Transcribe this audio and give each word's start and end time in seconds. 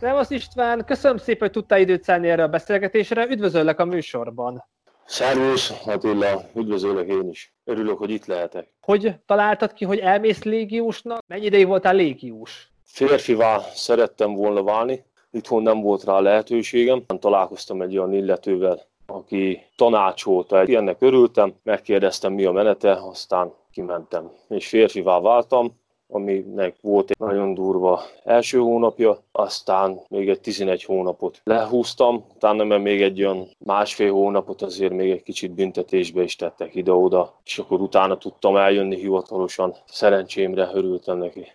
Szevasz 0.00 0.30
István, 0.30 0.84
köszönöm 0.84 1.16
szépen, 1.16 1.40
hogy 1.40 1.50
tudtál 1.50 1.80
időt 1.80 2.02
szállni 2.02 2.28
erre 2.28 2.42
a 2.42 2.48
beszélgetésre, 2.48 3.26
üdvözöllek 3.26 3.80
a 3.80 3.84
műsorban. 3.84 4.64
Szervusz, 5.06 5.72
Attila, 5.86 6.42
üdvözöllek 6.54 7.08
én 7.08 7.28
is. 7.28 7.54
Örülök, 7.64 7.98
hogy 7.98 8.10
itt 8.10 8.26
lehetek. 8.26 8.68
Hogy 8.80 9.14
találtad 9.26 9.72
ki, 9.72 9.84
hogy 9.84 9.98
elmész 9.98 10.42
légiósnak? 10.42 11.20
Mennyi 11.26 11.44
ideig 11.44 11.66
voltál 11.66 11.94
légiós? 11.94 12.70
Férfivá 12.84 13.58
szerettem 13.74 14.34
volna 14.34 14.62
válni, 14.62 15.04
itthon 15.30 15.62
nem 15.62 15.80
volt 15.80 16.04
rá 16.04 16.18
lehetőségem. 16.18 17.04
Találkoztam 17.18 17.82
egy 17.82 17.98
olyan 17.98 18.12
illetővel, 18.12 18.82
aki 19.06 19.66
tanácsolta, 19.76 20.60
ennek 20.62 20.96
örültem, 21.00 21.54
megkérdeztem 21.62 22.32
mi 22.32 22.44
a 22.44 22.52
menete, 22.52 22.92
aztán 22.92 23.52
kimentem. 23.72 24.30
És 24.48 24.68
férfivá 24.68 25.20
váltam, 25.20 25.79
aminek 26.10 26.76
volt 26.80 27.10
egy 27.10 27.18
nagyon 27.18 27.54
durva 27.54 28.02
első 28.24 28.58
hónapja, 28.58 29.18
aztán 29.32 30.00
még 30.08 30.28
egy 30.28 30.40
11 30.40 30.84
hónapot 30.84 31.40
lehúztam, 31.44 32.24
utána 32.34 32.64
mert 32.64 32.82
még 32.82 33.02
egy 33.02 33.24
olyan 33.24 33.48
másfél 33.58 34.12
hónapot 34.12 34.62
azért 34.62 34.92
még 34.92 35.10
egy 35.10 35.22
kicsit 35.22 35.52
büntetésbe 35.52 36.22
is 36.22 36.36
tettek 36.36 36.74
ide-oda, 36.74 37.40
és 37.44 37.58
akkor 37.58 37.80
utána 37.80 38.18
tudtam 38.18 38.56
eljönni 38.56 38.96
hivatalosan. 38.96 39.74
Szerencsémre 39.86 40.70
örültem 40.74 41.18
neki. 41.18 41.46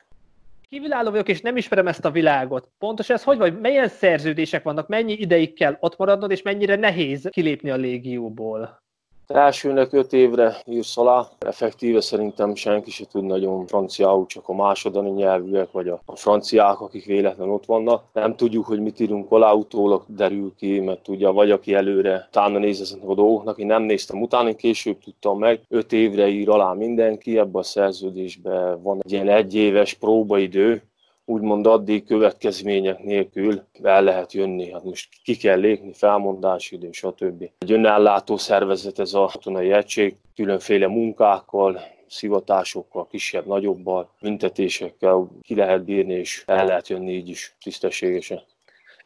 Kívülálló 0.70 1.10
vagyok, 1.10 1.28
és 1.30 1.42
nem 1.42 1.58
ismerem 1.58 1.88
ezt 1.88 2.06
a 2.06 2.12
világot. 2.12 2.70
Pontos 2.80 3.10
ez 3.10 3.24
hogy 3.24 3.38
vagy? 3.38 3.60
Milyen 3.60 3.88
szerződések 3.88 4.64
vannak? 4.64 4.88
Mennyi 4.88 5.14
ideig 5.14 5.54
kell 5.54 5.78
ott 5.80 5.98
maradnod, 5.98 6.32
és 6.32 6.42
mennyire 6.42 6.76
nehéz 6.76 7.28
kilépni 7.32 7.70
a 7.70 7.76
légióból? 7.76 8.84
Elsőnek 9.28 9.94
öt 9.94 10.14
évre 10.14 10.58
írsz 10.66 10.98
alá, 10.98 11.28
effektíve 11.40 12.02
szerintem 12.02 12.56
senki 12.56 12.92
se 12.92 13.06
tud 13.06 13.24
nagyon 13.24 13.66
franciául, 13.68 14.26
csak 14.26 14.50
a 14.50 14.54
másodani 14.54 15.10
nyelvűek, 15.10 15.72
vagy 15.72 15.88
a, 15.88 16.02
a 16.06 16.16
franciák, 16.16 16.82
akik 16.82 17.06
véletlen 17.06 17.50
ott 17.50 17.66
vannak. 17.66 18.04
Nem 18.14 18.36
tudjuk, 18.36 18.66
hogy 18.66 18.80
mit 18.80 19.00
írunk 19.00 19.32
alá, 19.32 19.52
utólag 19.52 20.04
derül 20.08 20.54
ki, 20.58 20.80
mert 20.80 21.04
tudja, 21.04 21.32
vagy 21.32 21.52
aki 21.52 21.74
előre 21.74 22.26
utána 22.28 22.58
néz 22.58 22.82
ezeknek 22.82 23.10
a 23.10 23.16
dolgoknak, 23.16 23.58
én 23.58 23.66
nem 23.66 23.84
néztem 23.84 24.22
utána, 24.22 24.56
később 24.56 25.00
tudtam 25.04 25.40
meg. 25.40 25.60
Öt 25.70 25.94
évre 25.94 26.28
ír 26.28 26.50
alá 26.50 26.74
mindenki, 26.74 27.38
ebben 27.38 27.62
a 27.62 27.64
szerződésben 27.64 28.82
van 28.82 29.00
egy 29.04 29.12
ilyen 29.12 29.30
egyéves 29.30 29.94
próbaidő, 29.94 30.84
úgymond 31.26 31.68
addig 31.68 32.06
következmények 32.06 33.04
nélkül 33.04 33.64
el 33.84 34.04
lehet 34.04 34.34
jönni. 34.34 34.72
Hát 34.72 34.84
most 34.84 35.10
ki 35.24 35.36
kell 35.36 35.60
lépni, 35.60 35.94
felmondási 35.94 36.76
idő, 36.76 36.92
stb. 36.92 37.50
Egy 37.58 37.72
önállátó 37.72 38.38
szervezet 38.38 39.00
ez 39.00 39.14
a 39.14 39.30
katonai 39.32 39.72
egység, 39.72 40.16
különféle 40.36 40.88
munkákkal, 40.88 41.80
szivatásokkal, 42.08 43.08
kisebb, 43.08 43.46
nagyobbal, 43.46 44.10
büntetésekkel 44.22 45.28
ki 45.42 45.56
lehet 45.56 45.84
bírni, 45.84 46.14
és 46.14 46.44
el 46.46 46.66
lehet 46.66 46.88
jönni 46.88 47.14
így 47.14 47.30
is 47.30 47.56
tisztességesen. 47.64 48.42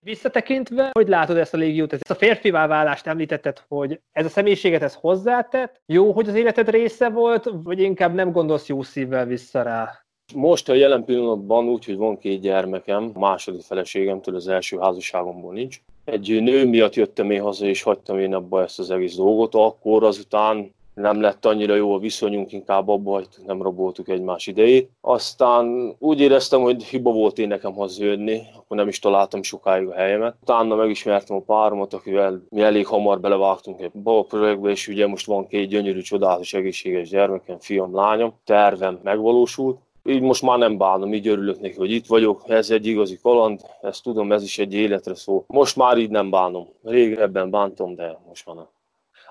Visszatekintve, 0.01 0.89
hogy 0.91 1.07
látod 1.07 1.37
ezt 1.37 1.53
a 1.53 1.57
légiót, 1.57 1.93
ezt 1.93 2.09
a 2.09 2.15
férfivá 2.15 2.67
válást 2.67 3.07
említetted, 3.07 3.63
hogy 3.67 3.99
ez 4.11 4.25
a 4.25 4.29
személyiséget 4.29 4.81
ez 4.81 4.93
hozzátett, 4.93 5.81
jó, 5.85 6.11
hogy 6.11 6.27
az 6.27 6.35
életed 6.35 6.69
része 6.69 7.09
volt, 7.09 7.49
vagy 7.63 7.79
inkább 7.79 8.13
nem 8.13 8.31
gondolsz 8.31 8.67
jó 8.67 8.81
szívvel 8.81 9.25
vissza 9.25 9.61
rá? 9.61 10.08
Most 10.35 10.69
a 10.69 10.73
jelen 10.73 11.05
pillanatban 11.05 11.67
úgy, 11.67 11.85
hogy 11.85 11.97
van 11.97 12.17
két 12.17 12.41
gyermekem, 12.41 13.11
második 13.15 13.61
feleségemtől 13.61 14.35
az 14.35 14.47
első 14.47 14.77
házasságomból 14.77 15.53
nincs. 15.53 15.81
Egy 16.05 16.41
nő 16.41 16.65
miatt 16.65 16.95
jöttem 16.95 17.31
én 17.31 17.41
haza, 17.41 17.65
és 17.65 17.81
hagytam 17.81 18.19
én 18.19 18.33
abba 18.33 18.61
ezt 18.61 18.79
az 18.79 18.91
egész 18.91 19.15
dolgot. 19.15 19.55
Akkor 19.55 20.03
azután 20.03 20.73
nem 20.93 21.21
lett 21.21 21.45
annyira 21.45 21.75
jó 21.75 21.93
a 21.93 21.99
viszonyunk, 21.99 22.51
inkább 22.51 22.87
abba 22.87 23.11
hagytuk, 23.11 23.45
nem 23.45 23.61
raboltuk 23.61 24.09
egymás 24.09 24.47
idejét. 24.47 24.91
Aztán 25.01 25.95
úgy 25.99 26.19
éreztem, 26.19 26.61
hogy 26.61 26.83
hiba 26.83 27.11
volt 27.11 27.37
én 27.37 27.47
nekem 27.47 27.73
hazajönni, 27.73 28.41
akkor 28.55 28.77
nem 28.77 28.87
is 28.87 28.99
találtam 28.99 29.43
sokáig 29.43 29.87
a 29.87 29.93
helyemet. 29.93 30.35
Utána 30.41 30.75
megismertem 30.75 31.35
a 31.35 31.41
páromat, 31.41 31.93
akivel 31.93 32.43
mi 32.49 32.61
elég 32.61 32.85
hamar 32.85 33.19
belevágtunk 33.19 33.81
egy 33.81 33.91
baba 33.91 34.23
projektbe, 34.23 34.69
és 34.69 34.87
ugye 34.87 35.07
most 35.07 35.25
van 35.25 35.47
két 35.47 35.69
gyönyörű, 35.69 36.01
csodálatos, 36.01 36.53
egészséges 36.53 37.09
gyermekem, 37.09 37.59
fiam, 37.59 37.95
lányom. 37.95 38.33
Tervem 38.43 38.99
megvalósult 39.03 39.77
így 40.03 40.21
most 40.21 40.41
már 40.41 40.57
nem 40.57 40.77
bánom, 40.77 41.13
így 41.13 41.27
örülök 41.27 41.59
neki, 41.59 41.75
hogy 41.75 41.91
itt 41.91 42.07
vagyok, 42.07 42.43
ez 42.47 42.69
egy 42.69 42.85
igazi 42.85 43.19
kaland, 43.21 43.61
ezt 43.81 44.03
tudom, 44.03 44.31
ez 44.31 44.43
is 44.43 44.57
egy 44.57 44.73
életre 44.73 45.15
szó. 45.15 45.43
Most 45.47 45.75
már 45.75 45.97
így 45.97 46.09
nem 46.09 46.29
bánom. 46.29 46.67
Régebben 46.83 47.49
bántom, 47.49 47.95
de 47.95 48.19
most 48.27 48.45
már 48.45 48.55
nem. 48.55 48.67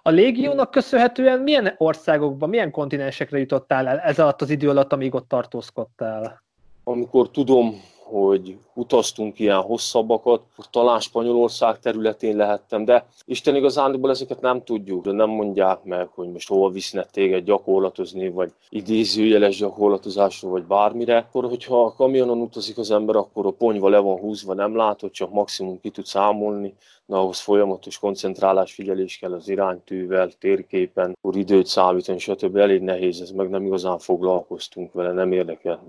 A 0.03 0.11
légiónak 0.11 0.71
köszönhetően 0.71 1.41
milyen 1.41 1.75
országokban, 1.79 2.49
milyen 2.49 2.71
kontinensekre 2.71 3.39
jutottál 3.39 3.87
el 3.89 3.99
ez 3.99 4.19
alatt 4.19 4.43
az 4.43 4.51
idő 4.51 4.69
alatt, 4.69 4.93
amíg 4.93 5.15
ott 5.15 5.29
tartózkodtál? 5.29 6.43
Amikor 6.85 7.31
tudom, 7.31 7.81
hogy 8.09 8.59
utaztunk 8.75 9.39
ilyen 9.39 9.61
hosszabbakat, 9.61 10.43
talán 10.71 11.01
Spanyolország 11.01 11.79
területén 11.79 12.37
lehettem, 12.37 12.85
de 12.85 13.07
Isten 13.25 13.57
igazándiból 13.57 14.11
ezeket 14.11 14.41
nem 14.41 14.65
tudjuk, 14.65 15.05
de 15.05 15.13
nem 15.13 15.31
mondják 15.31 15.85
meg, 15.85 16.09
hogy 16.15 16.29
most 16.29 16.49
hova 16.49 16.69
visznek 16.71 17.11
téged 17.11 17.45
gyakorlatozni, 17.45 18.31
vagy 18.31 18.53
idézőjeles 18.69 19.57
gyakorlatozásra, 19.57 20.49
vagy 20.49 20.65
bármire. 20.65 21.17
Akkor, 21.17 21.45
hogyha 21.45 21.85
a 21.85 21.93
kamionon 21.93 22.41
utazik 22.41 22.79
az 22.79 22.91
ember, 22.91 23.17
akkor 23.17 23.47
a 23.47 23.51
ponyva 23.51 23.89
le 23.89 23.99
van 23.99 24.19
húzva, 24.19 24.55
nem 24.55 24.77
látod, 24.77 25.11
csak 25.11 25.33
maximum 25.33 25.81
ki 25.81 25.91
tud 25.91 26.05
számolni, 26.05 26.75
de 27.07 27.17
ahhoz 27.17 27.41
folyamatos 27.41 27.99
koncentrálás, 27.99 28.73
figyelés 28.73 29.19
kell 29.19 29.33
az 29.33 29.49
iránytűvel, 29.49 30.31
térképen, 30.39 31.17
akkor 31.21 31.37
időt 31.37 31.67
számítani, 31.67 32.19
stb. 32.19 32.57
Elég 32.57 32.81
nehéz, 32.81 33.21
ez 33.21 33.31
meg 33.31 33.49
nem 33.49 33.67
igazán 33.67 33.99
foglalkoztunk 33.99 34.93
vele, 34.93 35.13
nem 35.13 35.33
érdekel. 35.33 35.83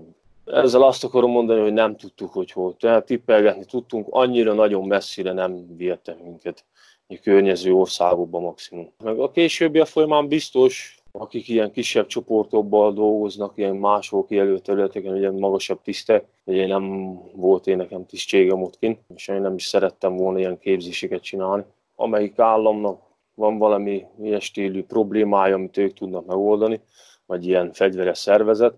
Ezzel 0.52 0.82
azt 0.82 1.04
akarom 1.04 1.30
mondani, 1.30 1.60
hogy 1.60 1.72
nem 1.72 1.96
tudtuk, 1.96 2.32
hogy 2.32 2.52
hol. 2.52 2.76
Tehát 2.76 3.06
tippelgetni 3.06 3.64
tudtunk, 3.64 4.06
annyira 4.10 4.52
nagyon 4.52 4.86
messzire 4.86 5.32
nem 5.32 5.76
viette 5.76 6.16
minket 6.22 6.64
a 7.08 7.18
környező 7.22 7.72
országokba 7.72 8.40
maximum. 8.40 8.92
Meg 9.04 9.18
a 9.18 9.30
későbbi 9.30 9.78
a 9.78 9.84
folyamán 9.84 10.28
biztos, 10.28 11.00
akik 11.12 11.48
ilyen 11.48 11.72
kisebb 11.72 12.06
csoportokban 12.06 12.94
dolgoznak, 12.94 13.52
ilyen 13.56 13.76
máshol 13.76 14.24
kijelölt 14.24 14.62
területeken, 14.62 15.16
ilyen 15.16 15.34
magasabb 15.34 15.82
tisztek, 15.82 16.24
ugye 16.44 16.66
nem 16.66 17.14
volt 17.34 17.66
én 17.66 17.76
nekem 17.76 18.06
tisztségem 18.06 18.62
ott 18.62 18.78
kint, 18.78 18.98
és 19.14 19.28
én 19.28 19.40
nem 19.40 19.54
is 19.54 19.64
szerettem 19.66 20.16
volna 20.16 20.38
ilyen 20.38 20.58
képzéseket 20.58 21.22
csinálni. 21.22 21.64
Amelyik 21.96 22.38
államnak 22.38 23.00
van 23.34 23.58
valami 23.58 24.04
ilyen 24.22 24.40
stílű 24.40 24.82
problémája, 24.82 25.54
amit 25.54 25.76
ők 25.76 25.92
tudnak 25.92 26.26
megoldani, 26.26 26.80
vagy 27.26 27.46
ilyen 27.46 27.72
fegyveres 27.72 28.18
szervezet, 28.18 28.74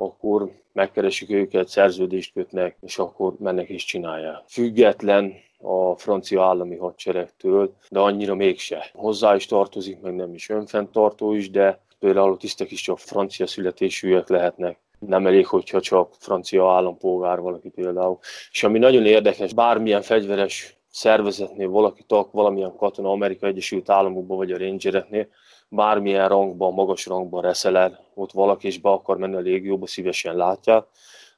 akkor 0.00 0.50
megkeresik 0.72 1.30
őket, 1.30 1.68
szerződést 1.68 2.32
kötnek, 2.32 2.76
és 2.80 2.98
akkor 2.98 3.34
mennek 3.38 3.68
és 3.68 3.84
csinálják. 3.84 4.42
Független 4.46 5.34
a 5.58 5.96
francia 5.96 6.42
állami 6.44 6.76
hadseregtől, 6.76 7.74
de 7.88 7.98
annyira 7.98 8.34
mégse. 8.34 8.90
Hozzá 8.92 9.34
is 9.34 9.46
tartozik, 9.46 10.00
meg 10.00 10.14
nem 10.14 10.34
is 10.34 10.48
önfenntartó 10.48 11.32
is, 11.32 11.50
de 11.50 11.80
például 11.98 12.32
a 12.32 12.36
tisztek 12.36 12.70
is 12.70 12.80
csak 12.80 12.98
francia 12.98 13.46
születésűek 13.46 14.28
lehetnek. 14.28 14.78
Nem 14.98 15.26
elég, 15.26 15.46
hogyha 15.46 15.80
csak 15.80 16.14
francia 16.18 16.72
állampolgár 16.72 17.40
valaki 17.40 17.68
például. 17.68 18.18
És 18.52 18.64
ami 18.64 18.78
nagyon 18.78 19.06
érdekes, 19.06 19.52
bármilyen 19.52 20.02
fegyveres 20.02 20.76
szervezetnél 20.90 21.68
valaki 21.68 22.02
tag, 22.06 22.28
valamilyen 22.32 22.76
katona 22.76 23.10
Amerika 23.10 23.46
Egyesült 23.46 23.90
Államokban 23.90 24.36
vagy 24.36 24.52
a 24.52 24.58
rangereknél, 24.58 25.28
bármilyen 25.68 26.28
rangban, 26.28 26.72
magas 26.72 27.06
rangban 27.06 27.42
reszeler, 27.42 28.00
ott 28.14 28.32
valaki 28.32 28.66
és 28.66 28.80
be 28.80 28.90
akar 28.90 29.18
menni 29.18 29.34
a 29.34 29.40
légióba, 29.40 29.86
szívesen 29.86 30.36
látják, 30.36 30.86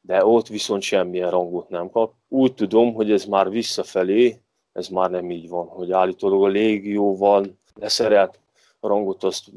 de 0.00 0.24
ott 0.24 0.46
viszont 0.46 0.82
semmilyen 0.82 1.30
rangot 1.30 1.68
nem 1.68 1.90
kap. 1.90 2.12
Úgy 2.28 2.54
tudom, 2.54 2.94
hogy 2.94 3.12
ez 3.12 3.24
már 3.24 3.50
visszafelé, 3.50 4.40
ez 4.72 4.88
már 4.88 5.10
nem 5.10 5.30
így 5.30 5.48
van, 5.48 5.66
hogy 5.66 5.92
állítólag 5.92 6.42
a 6.42 6.46
légióval 6.46 7.46
leszerelt 7.74 8.40
rangot 8.80 9.24
azt 9.24 9.50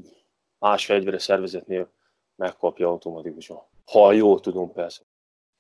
más 0.60 0.86
fegyvere 0.86 1.20
szervezetnél 1.20 1.90
megkapja 2.36 2.88
automatikusan. 2.88 3.62
Ha 3.92 4.12
jól 4.12 4.40
tudom, 4.40 4.72
persze. 4.72 5.02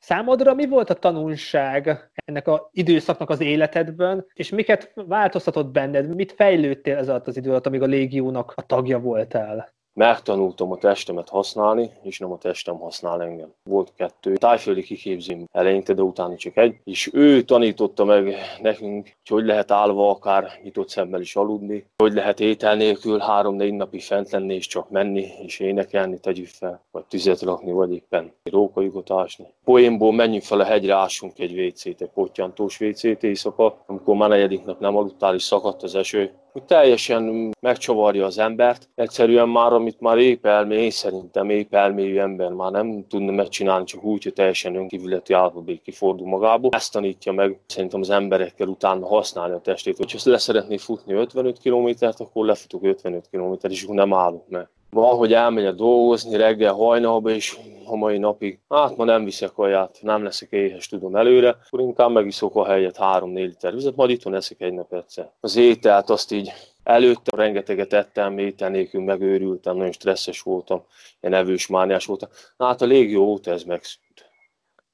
Számodra 0.03 0.53
mi 0.53 0.67
volt 0.67 0.89
a 0.89 0.93
tanulság 0.93 2.11
ennek 2.13 2.47
az 2.47 2.61
időszaknak 2.71 3.29
az 3.29 3.39
életedben, 3.39 4.25
és 4.33 4.49
miket 4.49 4.91
változtatott 4.95 5.71
benned, 5.71 6.15
mit 6.15 6.31
fejlődtél 6.31 6.97
ez 6.97 7.09
alatt 7.09 7.27
az 7.27 7.37
idő 7.37 7.49
alatt, 7.49 7.65
amíg 7.65 7.81
a 7.81 7.85
légiónak 7.85 8.53
a 8.55 8.65
tagja 8.65 8.99
voltál? 8.99 9.73
Megtanultam 9.93 10.71
a 10.71 10.77
testemet 10.77 11.29
használni, 11.29 11.91
és 12.01 12.19
nem 12.19 12.31
a 12.31 12.37
testem 12.37 12.77
használ 12.77 13.21
engem. 13.21 13.53
Volt 13.63 13.93
kettő 13.95 14.35
tájföldi 14.35 14.83
kiképzőm 14.83 15.47
eleinte, 15.51 15.93
de 15.93 16.01
utána 16.01 16.35
csak 16.35 16.57
egy, 16.57 16.75
és 16.83 17.09
ő 17.13 17.41
tanította 17.41 18.05
meg 18.05 18.35
nekünk, 18.61 19.11
hogy 19.29 19.41
hogy 19.43 19.51
lehet 19.51 19.71
állva 19.71 20.09
akár 20.09 20.59
nyitott 20.63 20.89
szemmel 20.89 21.21
is 21.21 21.35
aludni, 21.35 21.85
hogy 21.97 22.13
lehet 22.13 22.39
étel 22.39 22.75
nélkül 22.75 23.19
három-négy 23.19 23.73
napig 23.73 24.01
fent 24.01 24.31
lenni 24.31 24.53
és 24.53 24.67
csak 24.67 24.89
menni 24.89 25.27
és 25.45 25.59
énekelni, 25.59 26.19
tegyük 26.19 26.47
fel, 26.47 26.81
vagy 26.91 27.03
tüzet 27.03 27.41
rakni, 27.41 27.71
vagy 27.71 27.93
éppen 27.93 28.31
rókajukat 28.43 29.11
ásni. 29.11 29.45
Poénból 29.63 30.13
menjünk 30.13 30.43
fel 30.43 30.59
a 30.59 30.63
hegyre, 30.63 30.95
ássunk 30.95 31.39
egy 31.39 31.59
WC-t, 31.59 32.01
egy 32.01 32.09
pottyantós 32.13 32.79
WC-t 32.79 33.23
éjszaka, 33.23 33.83
amikor 33.85 34.15
már 34.15 34.29
negyedik 34.29 34.63
nap 34.63 34.79
nem 34.79 34.95
aludtál 34.95 35.35
és 35.35 35.43
szakadt 35.43 35.83
az 35.83 35.95
eső, 35.95 36.31
hogy 36.53 36.63
teljesen 36.63 37.53
megcsavarja 37.59 38.25
az 38.25 38.37
embert. 38.37 38.89
Egyszerűen 38.95 39.49
már, 39.49 39.73
amit 39.73 39.99
már 39.99 40.17
épp 40.17 40.45
elmé, 40.45 40.83
én 40.83 40.91
szerintem 40.91 41.49
épp 41.49 41.73
elmélyű 41.73 42.17
ember 42.17 42.51
már 42.51 42.71
nem 42.71 43.05
tudna 43.07 43.31
megcsinálni, 43.31 43.85
csak 43.85 44.03
úgy, 44.03 44.23
hogy 44.23 44.33
teljesen 44.33 44.75
önkívületi 44.75 45.33
állapotba 45.33 45.71
kifordul 45.83 46.27
magából. 46.27 46.69
Ezt 46.73 46.91
tanítja 46.91 47.31
meg 47.31 47.59
szerintem 47.65 47.99
az 47.99 48.09
emberekkel 48.09 48.67
utána 48.67 49.07
használni 49.07 49.53
a 49.53 49.61
testét. 49.61 49.97
Hogyha 49.97 50.19
le 50.23 50.37
szeretné 50.37 50.77
futni 50.77 51.13
55 51.13 51.59
kilométert, 51.59 52.19
akkor 52.19 52.45
lefutok 52.45 52.83
55 52.83 53.27
kilométert, 53.29 53.73
és 53.73 53.83
akkor 53.83 53.95
nem 53.95 54.13
állok 54.13 54.49
meg 54.49 54.67
van, 54.93 55.15
hogy 55.15 55.33
elmegyek 55.33 55.73
dolgozni 55.73 56.37
reggel 56.37 56.73
hajnalba, 56.73 57.29
és 57.29 57.57
a 57.85 57.95
mai 57.95 58.17
napig, 58.17 58.59
hát 58.69 58.97
ma 58.97 59.03
nem 59.03 59.23
viszek 59.23 59.51
kaját, 59.51 59.97
nem 60.01 60.23
leszek 60.23 60.51
éhes, 60.51 60.87
tudom 60.87 61.15
előre, 61.15 61.57
akkor 61.65 61.79
inkább 61.79 62.11
megiszok 62.11 62.55
a 62.55 62.65
helyet 62.65 62.97
3-4 62.99 63.33
liter 63.33 63.73
vizet, 63.73 63.95
majd 63.95 64.09
itthon 64.09 64.35
eszek 64.35 64.61
egy 64.61 64.73
nap 64.73 64.93
egyszer. 64.93 65.31
Az 65.39 65.55
ételt 65.55 66.09
azt 66.09 66.31
így 66.31 66.51
előtte 66.83 67.35
rengeteget 67.35 67.93
ettem, 67.93 68.37
étel 68.37 68.69
nélkül 68.69 69.01
megőrültem, 69.01 69.75
nagyon 69.75 69.91
stresszes 69.91 70.41
voltam, 70.41 70.83
ilyen 71.21 71.35
evős 71.35 71.67
mániás 71.67 72.05
voltam. 72.05 72.29
Hát 72.57 72.81
a 72.81 72.85
légió 72.85 73.23
óta 73.23 73.51
ez 73.51 73.63
megszűnt. 73.63 74.31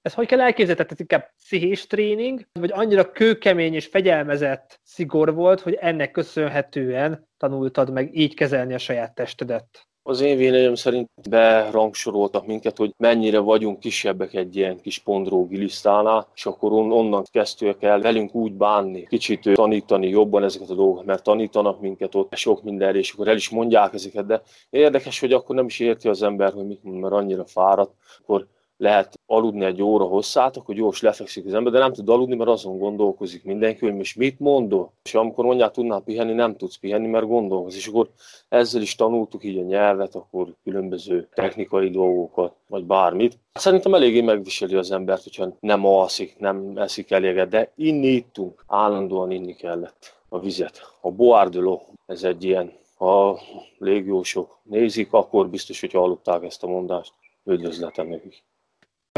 Ez 0.01 0.13
hogy 0.13 0.27
kell 0.27 0.41
elképzelni? 0.41 0.83
Tehát 0.83 0.99
inkább 0.99 1.31
pszichés 1.37 1.87
tréning, 1.87 2.47
vagy 2.53 2.71
annyira 2.71 3.11
kőkemény 3.11 3.73
és 3.73 3.85
fegyelmezett 3.85 4.79
szigor 4.83 5.33
volt, 5.33 5.61
hogy 5.61 5.73
ennek 5.73 6.11
köszönhetően 6.11 7.27
tanultad 7.37 7.91
meg 7.91 8.15
így 8.15 8.33
kezelni 8.33 8.73
a 8.73 8.77
saját 8.77 9.15
testedet? 9.15 9.88
Az 10.09 10.21
én 10.21 10.37
véleményem 10.37 10.75
szerint 10.75 11.09
berangsoroltak 11.29 12.45
minket, 12.45 12.77
hogy 12.77 12.93
mennyire 12.97 13.39
vagyunk 13.39 13.79
kisebbek 13.79 14.33
egy 14.33 14.55
ilyen 14.55 14.81
kis 14.81 14.99
pondrógi 14.99 15.57
lisztánál, 15.57 16.27
és 16.35 16.45
akkor 16.45 16.71
onnan 16.71 17.23
kezdtük 17.31 17.83
el 17.83 18.01
velünk 18.01 18.35
úgy 18.35 18.51
bánni, 18.51 19.07
kicsit 19.07 19.49
tanítani 19.53 20.07
jobban 20.07 20.43
ezeket 20.43 20.69
a 20.69 20.75
dolgokat, 20.75 21.05
mert 21.05 21.23
tanítanak 21.23 21.81
minket 21.81 22.15
ott 22.15 22.35
sok 22.35 22.63
mindenre, 22.63 22.97
és 22.97 23.11
akkor 23.11 23.27
el 23.27 23.35
is 23.35 23.49
mondják 23.49 23.93
ezeket, 23.93 24.25
de 24.25 24.41
érdekes, 24.69 25.19
hogy 25.19 25.33
akkor 25.33 25.55
nem 25.55 25.65
is 25.65 25.79
érti 25.79 26.07
az 26.07 26.23
ember, 26.23 26.53
hogy 26.53 26.65
mit 26.65 26.83
mond, 26.83 26.99
mert 26.99 27.13
annyira 27.13 27.45
fáradt, 27.45 27.93
akkor 28.21 28.47
lehet 28.79 29.19
aludni 29.25 29.65
egy 29.65 29.81
óra 29.81 30.03
hosszát, 30.03 30.57
akkor 30.57 30.75
gyors 30.75 31.01
lefekszik 31.01 31.45
az 31.45 31.53
ember, 31.53 31.71
de 31.71 31.79
nem 31.79 31.93
tud 31.93 32.09
aludni, 32.09 32.35
mert 32.35 32.49
azon 32.49 32.77
gondolkozik 32.77 33.43
mindenki, 33.43 33.85
hogy 33.85 33.95
most 33.95 34.15
mit 34.15 34.39
mondok. 34.39 34.91
És 35.03 35.15
amikor 35.15 35.45
mondják, 35.45 35.71
tudnál 35.71 36.01
pihenni, 36.01 36.33
nem 36.33 36.55
tudsz 36.55 36.77
pihenni, 36.77 37.07
mert 37.07 37.27
gondolkozik. 37.27 37.79
És 37.79 37.87
akkor 37.87 38.09
ezzel 38.49 38.81
is 38.81 38.95
tanultuk 38.95 39.43
így 39.43 39.57
a 39.57 39.61
nyelvet, 39.61 40.15
akkor 40.15 40.55
különböző 40.63 41.27
technikai 41.33 41.89
dolgokat, 41.89 42.53
vagy 42.67 42.83
bármit. 42.83 43.37
Szerintem 43.53 43.93
eléggé 43.93 44.21
megviseli 44.21 44.75
az 44.75 44.91
embert, 44.91 45.23
hogyha 45.23 45.55
nem 45.59 45.85
alszik, 45.85 46.37
nem 46.37 46.77
eszik 46.77 47.11
eléget, 47.11 47.49
de 47.49 47.71
inni 47.75 48.07
ittunk, 48.07 48.63
állandóan 48.67 49.31
inni 49.31 49.55
kellett 49.55 50.15
a 50.29 50.39
vizet. 50.39 50.81
A 51.01 51.11
boárduló, 51.11 51.81
ez 52.05 52.23
egy 52.23 52.43
ilyen, 52.43 52.73
ha 52.97 53.39
légiósok 53.77 54.59
nézik, 54.63 55.13
akkor 55.13 55.49
biztos, 55.49 55.79
hogy 55.79 55.91
hallották 55.91 56.43
ezt 56.43 56.63
a 56.63 56.67
mondást. 56.67 57.13
Üdvözletem 57.43 58.07
nekik 58.07 58.43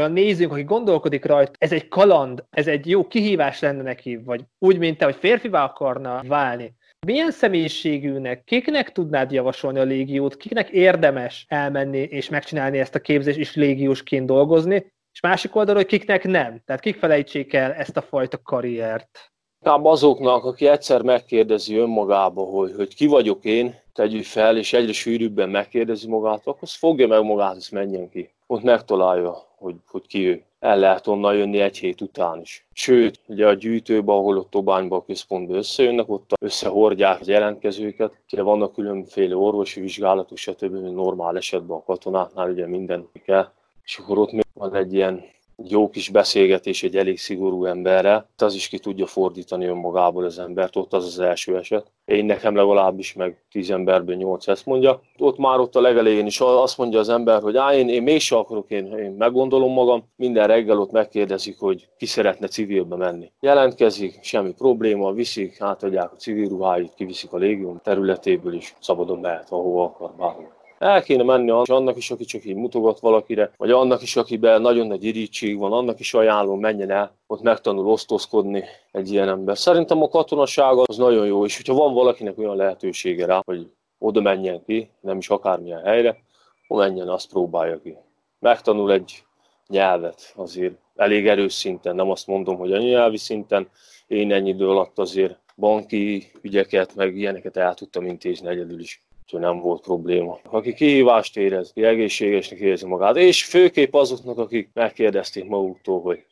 a 0.02 0.08
nézőnk, 0.08 0.52
aki 0.52 0.62
gondolkodik 0.62 1.24
rajta, 1.24 1.52
ez 1.58 1.72
egy 1.72 1.88
kaland, 1.88 2.44
ez 2.50 2.66
egy 2.66 2.88
jó 2.88 3.06
kihívás 3.06 3.60
lenne 3.60 3.82
neki, 3.82 4.16
vagy 4.16 4.40
úgy, 4.58 4.78
mint 4.78 4.98
te, 4.98 5.04
hogy 5.04 5.16
férfivá 5.16 5.64
akarna 5.64 6.22
válni. 6.26 6.74
Milyen 7.06 7.30
személyiségűnek, 7.30 8.44
kiknek 8.44 8.92
tudnád 8.92 9.32
javasolni 9.32 9.78
a 9.78 9.82
légiót, 9.82 10.36
kiknek 10.36 10.68
érdemes 10.68 11.44
elmenni 11.48 11.98
és 11.98 12.28
megcsinálni 12.28 12.78
ezt 12.78 12.94
a 12.94 13.00
képzést 13.00 13.38
és 13.38 13.54
légiósként 13.54 14.26
dolgozni, 14.26 14.92
és 15.12 15.20
másik 15.20 15.56
oldalról, 15.56 15.82
hogy 15.82 15.98
kiknek 15.98 16.24
nem. 16.24 16.62
Tehát 16.64 16.82
kik 16.82 16.96
felejtsék 16.96 17.52
el 17.52 17.72
ezt 17.72 17.96
a 17.96 18.02
fajta 18.02 18.42
karriert. 18.42 19.32
Inkább 19.64 19.84
azoknak, 19.84 20.44
aki 20.44 20.66
egyszer 20.66 21.02
megkérdezi 21.02 21.76
önmagába, 21.76 22.42
hogy, 22.42 22.72
hogy 22.76 22.94
ki 22.94 23.06
vagyok 23.06 23.44
én, 23.44 23.74
tegyük 23.92 24.24
fel, 24.24 24.56
és 24.56 24.72
egyre 24.72 24.92
sűrűbben 24.92 25.48
megkérdezi 25.48 26.08
magát, 26.08 26.40
akkor 26.40 26.58
az 26.60 26.74
fogja 26.74 27.06
meg 27.06 27.22
magát, 27.22 27.56
és 27.56 27.68
menjen 27.68 28.08
ki. 28.08 28.30
Ott 28.46 28.62
megtalálja, 28.62 29.51
hogy, 29.62 29.74
hogy 29.86 30.06
ki 30.06 30.26
ő. 30.26 30.42
El 30.60 30.78
lehet 30.78 31.06
onnan 31.06 31.34
jönni 31.34 31.60
egy 31.60 31.78
hét 31.78 32.00
után 32.00 32.40
is. 32.40 32.66
Sőt, 32.72 33.20
ugye 33.26 33.46
a 33.46 33.52
gyűjtőben, 33.54 34.16
ahol 34.16 34.36
ott 34.36 34.50
Tobányban 34.50 34.98
a 34.98 35.04
központban 35.04 35.56
összejönnek, 35.56 36.08
ott 36.08 36.30
összehordják 36.40 37.20
az 37.20 37.28
jelentkezőket. 37.28 38.12
Ugye 38.32 38.42
vannak 38.42 38.74
különféle 38.74 39.36
orvosi 39.36 39.80
vizsgálatok, 39.80 40.36
stb. 40.36 40.74
normál 40.74 41.36
esetben 41.36 41.76
a 41.76 41.84
katonáknál 41.84 42.50
ugye 42.50 42.66
minden 42.66 43.08
kell. 43.24 43.48
És 43.84 43.98
akkor 43.98 44.18
ott 44.18 44.32
még 44.32 44.46
van 44.52 44.74
egy 44.74 44.94
ilyen 44.94 45.24
jó 45.68 45.90
kis 45.90 46.08
beszélgetés 46.08 46.82
egy 46.82 46.96
elég 46.96 47.18
szigorú 47.18 47.64
emberrel, 47.64 48.28
az 48.36 48.54
is 48.54 48.68
ki 48.68 48.78
tudja 48.78 49.06
fordítani 49.06 49.66
önmagából 49.66 50.24
az 50.24 50.38
embert, 50.38 50.76
ott 50.76 50.92
az 50.92 51.04
az 51.04 51.18
első 51.18 51.56
eset. 51.56 51.90
Én 52.04 52.24
nekem 52.24 52.54
legalábbis 52.54 53.12
meg 53.12 53.44
tíz 53.50 53.70
emberből 53.70 54.14
nyolc 54.14 54.48
ezt 54.48 54.66
mondja. 54.66 55.00
Ott 55.18 55.38
már 55.38 55.58
ott 55.58 55.76
a 55.76 55.80
legelején 55.80 56.26
is 56.26 56.40
azt 56.40 56.78
mondja 56.78 56.98
az 56.98 57.08
ember, 57.08 57.42
hogy 57.42 57.56
á, 57.56 57.74
én, 57.74 57.88
én 57.88 58.02
mégse 58.02 58.36
akarok, 58.36 58.70
én, 58.70 58.86
én 58.98 59.10
meggondolom 59.10 59.72
magam. 59.72 60.04
Minden 60.16 60.46
reggel 60.46 60.78
ott 60.78 60.90
megkérdezik, 60.90 61.58
hogy 61.58 61.88
ki 61.96 62.06
szeretne 62.06 62.46
civilbe 62.46 62.96
menni. 62.96 63.32
Jelentkezik, 63.40 64.18
semmi 64.22 64.52
probléma, 64.52 65.12
viszik, 65.12 65.60
átadják 65.60 66.12
a 66.12 66.16
civil 66.16 66.48
ruháit, 66.48 66.94
kiviszik 66.94 67.32
a 67.32 67.36
légium 67.36 67.80
területéből 67.82 68.54
is, 68.54 68.74
szabadon 68.80 69.18
mehet, 69.18 69.50
ahova 69.50 69.84
akar, 69.84 70.12
bárhol. 70.18 70.60
El 70.82 71.02
kéne 71.02 71.22
menni 71.22 71.50
annak 71.50 71.96
is, 71.96 72.10
aki 72.10 72.24
csak 72.24 72.44
így 72.44 72.54
mutogat 72.54 73.00
valakire, 73.00 73.52
vagy 73.56 73.70
annak 73.70 74.02
is, 74.02 74.16
akiben 74.16 74.60
nagyon 74.60 74.86
nagy 74.86 75.04
irítség 75.04 75.58
van, 75.58 75.72
annak 75.72 76.00
is 76.00 76.14
ajánlom, 76.14 76.60
menjen 76.60 76.90
el, 76.90 77.16
ott 77.26 77.42
megtanul 77.42 77.86
osztozkodni 77.86 78.64
egy 78.92 79.12
ilyen 79.12 79.28
ember. 79.28 79.58
Szerintem 79.58 80.02
a 80.02 80.08
katonaság 80.08 80.76
az 80.76 80.96
nagyon 80.96 81.26
jó, 81.26 81.44
és 81.44 81.56
hogyha 81.56 81.74
van 81.74 81.94
valakinek 81.94 82.38
olyan 82.38 82.56
lehetősége 82.56 83.26
rá, 83.26 83.40
hogy 83.44 83.70
oda 83.98 84.20
menjen 84.20 84.64
ki, 84.64 84.90
nem 85.00 85.18
is 85.18 85.28
akármilyen 85.28 85.84
helyre, 85.84 86.18
akkor 86.66 86.86
menjen, 86.86 87.08
azt 87.08 87.28
próbálja 87.28 87.80
ki. 87.80 87.96
Megtanul 88.38 88.92
egy 88.92 89.24
nyelvet 89.66 90.32
azért 90.36 90.74
elég 90.96 91.26
erős 91.26 91.52
szinten, 91.52 91.94
nem 91.94 92.10
azt 92.10 92.26
mondom, 92.26 92.56
hogy 92.56 92.72
anyanyelvi 92.72 93.16
szinten, 93.18 93.68
én 94.06 94.32
ennyi 94.32 94.48
idő 94.48 94.68
alatt 94.68 94.98
azért 94.98 95.38
banki 95.56 96.30
ügyeket, 96.40 96.94
meg 96.94 97.16
ilyeneket 97.16 97.56
el 97.56 97.74
tudtam 97.74 98.06
intézni 98.06 98.48
egyedül 98.48 98.80
is 98.80 99.02
nem 99.38 99.60
volt 99.60 99.82
probléma. 99.82 100.38
Aki 100.50 100.74
kihívást 100.74 101.36
érez, 101.36 101.70
aki 101.70 101.84
egészségesnek 101.84 102.58
érzi 102.58 102.86
magát, 102.86 103.16
és 103.16 103.44
főképp 103.44 103.94
azoknak, 103.94 104.38
akik 104.38 104.70
megkérdezték 104.74 105.48
maguktól, 105.48 106.00
hogy 106.00 106.26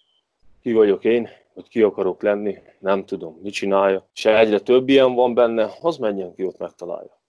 ki 0.63 0.73
vagyok 0.73 1.05
én, 1.05 1.29
hogy 1.55 1.69
ki 1.69 1.83
akarok 1.83 2.23
lenni, 2.23 2.59
nem 2.79 3.05
tudom, 3.05 3.39
mit 3.43 3.53
csinálja. 3.53 4.09
És 4.15 4.25
egyre 4.25 4.59
több 4.59 4.89
ilyen 4.89 5.15
van 5.15 5.35
benne, 5.35 5.71
az 5.81 5.97
menjen 5.97 6.35
ki, 6.35 6.45
ott 6.45 6.59
megtalálja 6.59 7.20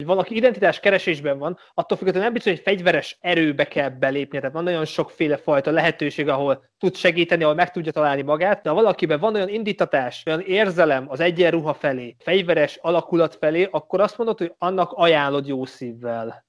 hogy 0.00 0.08
valaki 0.08 0.36
identitás 0.36 0.80
keresésben 0.80 1.38
van, 1.38 1.58
attól 1.74 1.96
függetlenül 1.96 2.24
nem 2.24 2.32
biztos, 2.32 2.52
hogy 2.52 2.62
fegyveres 2.62 3.18
erőbe 3.20 3.64
kell 3.64 3.88
belépni, 3.88 4.38
tehát 4.38 4.54
van 4.54 4.64
nagyon 4.64 4.84
sokféle 4.84 5.36
fajta 5.36 5.70
lehetőség, 5.70 6.28
ahol 6.28 6.64
tud 6.78 6.94
segíteni, 6.94 7.42
ahol 7.42 7.54
meg 7.54 7.70
tudja 7.70 7.92
találni 7.92 8.22
magát, 8.22 8.62
de 8.62 8.68
ha 8.68 8.74
valakiben 8.74 9.20
van 9.20 9.34
olyan 9.34 9.48
indítatás, 9.48 10.22
olyan 10.26 10.40
érzelem 10.40 11.06
az 11.08 11.20
egyenruha 11.20 11.74
felé, 11.74 12.16
fegyveres 12.18 12.78
alakulat 12.82 13.34
felé, 13.34 13.68
akkor 13.70 14.00
azt 14.00 14.18
mondod, 14.18 14.38
hogy 14.38 14.54
annak 14.58 14.92
ajánlod 14.92 15.46
jó 15.46 15.64
szívvel. 15.64 16.44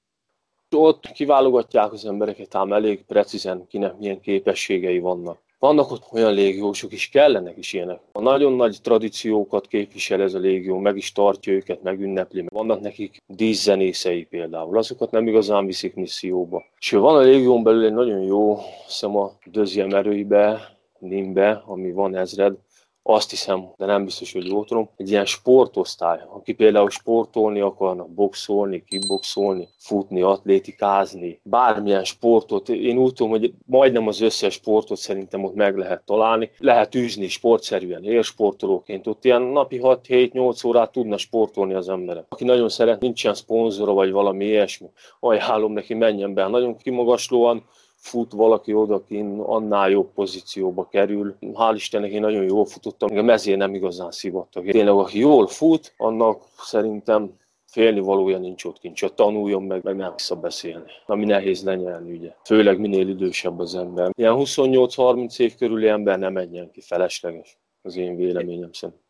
Ott 0.70 1.06
kiválogatják 1.06 1.92
az 1.92 2.06
embereket, 2.06 2.54
ám 2.54 2.72
elég 2.72 3.04
precízen 3.04 3.66
kinek 3.66 3.96
milyen 3.96 4.20
képességei 4.20 4.98
vannak. 4.98 5.41
Vannak 5.62 5.90
ott 5.90 6.06
olyan 6.12 6.32
légiósok 6.32 6.92
is, 6.92 7.08
kellenek 7.08 7.56
is 7.56 7.72
ilyenek. 7.72 8.00
A 8.12 8.20
nagyon 8.20 8.52
nagy 8.52 8.78
tradíciókat 8.82 9.66
képvisel 9.66 10.22
ez 10.22 10.34
a 10.34 10.38
légió, 10.38 10.78
meg 10.78 10.96
is 10.96 11.12
tartja 11.12 11.52
őket, 11.52 11.82
megünnepli. 11.82 12.44
Vannak 12.48 12.80
nekik 12.80 13.22
díszzenészei 13.26 14.24
például, 14.24 14.78
azokat 14.78 15.10
nem 15.10 15.26
igazán 15.26 15.66
viszik 15.66 15.94
misszióba. 15.94 16.64
És 16.78 16.90
van 16.90 17.16
a 17.16 17.20
légión 17.20 17.62
belül 17.62 17.84
egy 17.84 17.92
nagyon 17.92 18.22
jó, 18.22 18.58
szem 18.86 19.16
a 19.16 19.32
Dözjem 19.44 19.94
erőibe, 19.94 20.76
Nimbe, 20.98 21.62
ami 21.66 21.92
van 21.92 22.16
ezred, 22.16 22.54
azt 23.02 23.30
hiszem, 23.30 23.72
de 23.76 23.86
nem 23.86 24.04
biztos, 24.04 24.32
hogy 24.32 24.46
jól 24.46 24.64
tudom, 24.64 24.88
egy 24.96 25.10
ilyen 25.10 25.24
sportosztály, 25.24 26.18
aki 26.34 26.52
például 26.52 26.90
sportolni 26.90 27.60
akarna, 27.60 28.04
boxolni, 28.04 28.84
kickboxolni, 28.84 29.68
futni, 29.76 30.22
atlétikázni, 30.22 31.40
bármilyen 31.42 32.04
sportot, 32.04 32.68
én 32.68 32.98
úgy 32.98 33.12
tudom, 33.12 33.30
hogy 33.30 33.52
majdnem 33.66 34.06
az 34.06 34.20
összes 34.20 34.54
sportot 34.54 34.98
szerintem 34.98 35.44
ott 35.44 35.54
meg 35.54 35.76
lehet 35.76 36.02
találni, 36.04 36.50
lehet 36.58 36.94
űzni 36.94 37.28
sportszerűen, 37.28 38.04
élsportolóként, 38.04 39.06
ott 39.06 39.24
ilyen 39.24 39.42
napi 39.42 39.80
6-7-8 39.82 40.66
órát 40.66 40.92
tudna 40.92 41.16
sportolni 41.16 41.74
az 41.74 41.88
emberek. 41.88 42.24
Aki 42.28 42.44
nagyon 42.44 42.68
szeret, 42.68 43.00
nincsen 43.00 43.34
szponzora 43.34 43.92
vagy 43.92 44.10
valami 44.10 44.44
ilyesmi, 44.44 44.86
ajánlom 45.20 45.72
neki, 45.72 45.94
menjen 45.94 46.34
be, 46.34 46.48
nagyon 46.48 46.76
kimagaslóan, 46.76 47.64
fut 48.02 48.32
valaki 48.32 48.74
odakin, 48.74 49.40
annál 49.40 49.90
jobb 49.90 50.12
pozícióba 50.12 50.88
kerül. 50.88 51.36
Hál' 51.40 51.72
Istennek 51.74 52.10
én 52.10 52.20
nagyon 52.20 52.44
jól 52.44 52.64
futottam, 52.64 53.08
még 53.10 53.18
a 53.18 53.22
mezén 53.22 53.56
nem 53.56 53.74
igazán 53.74 54.10
szívottak. 54.10 54.64
Tényleg, 54.64 54.94
aki 54.94 55.18
jól 55.18 55.46
fut, 55.46 55.94
annak 55.96 56.42
szerintem 56.56 57.40
félni 57.66 58.00
valója 58.00 58.38
nincs 58.38 58.64
ott 58.64 58.78
kint, 58.78 58.96
csak 58.96 59.14
tanuljon 59.14 59.62
meg, 59.62 59.82
meg 59.82 59.96
nem 59.96 60.12
vissza 60.16 60.36
beszélni. 60.36 60.90
Ami 61.06 61.24
nehéz 61.24 61.64
lenyelni, 61.64 62.12
ugye. 62.12 62.34
Főleg 62.44 62.78
minél 62.78 63.08
idősebb 63.08 63.58
az 63.58 63.74
ember. 63.74 64.10
Ilyen 64.14 64.34
28-30 64.36 65.38
év 65.38 65.54
körüli 65.54 65.88
ember 65.88 66.18
nem 66.18 66.32
menjen 66.32 66.70
ki, 66.70 66.80
felesleges. 66.80 67.58
Az 67.82 67.96
én 67.96 68.16
véleményem 68.16 68.72
szerint. 68.72 69.01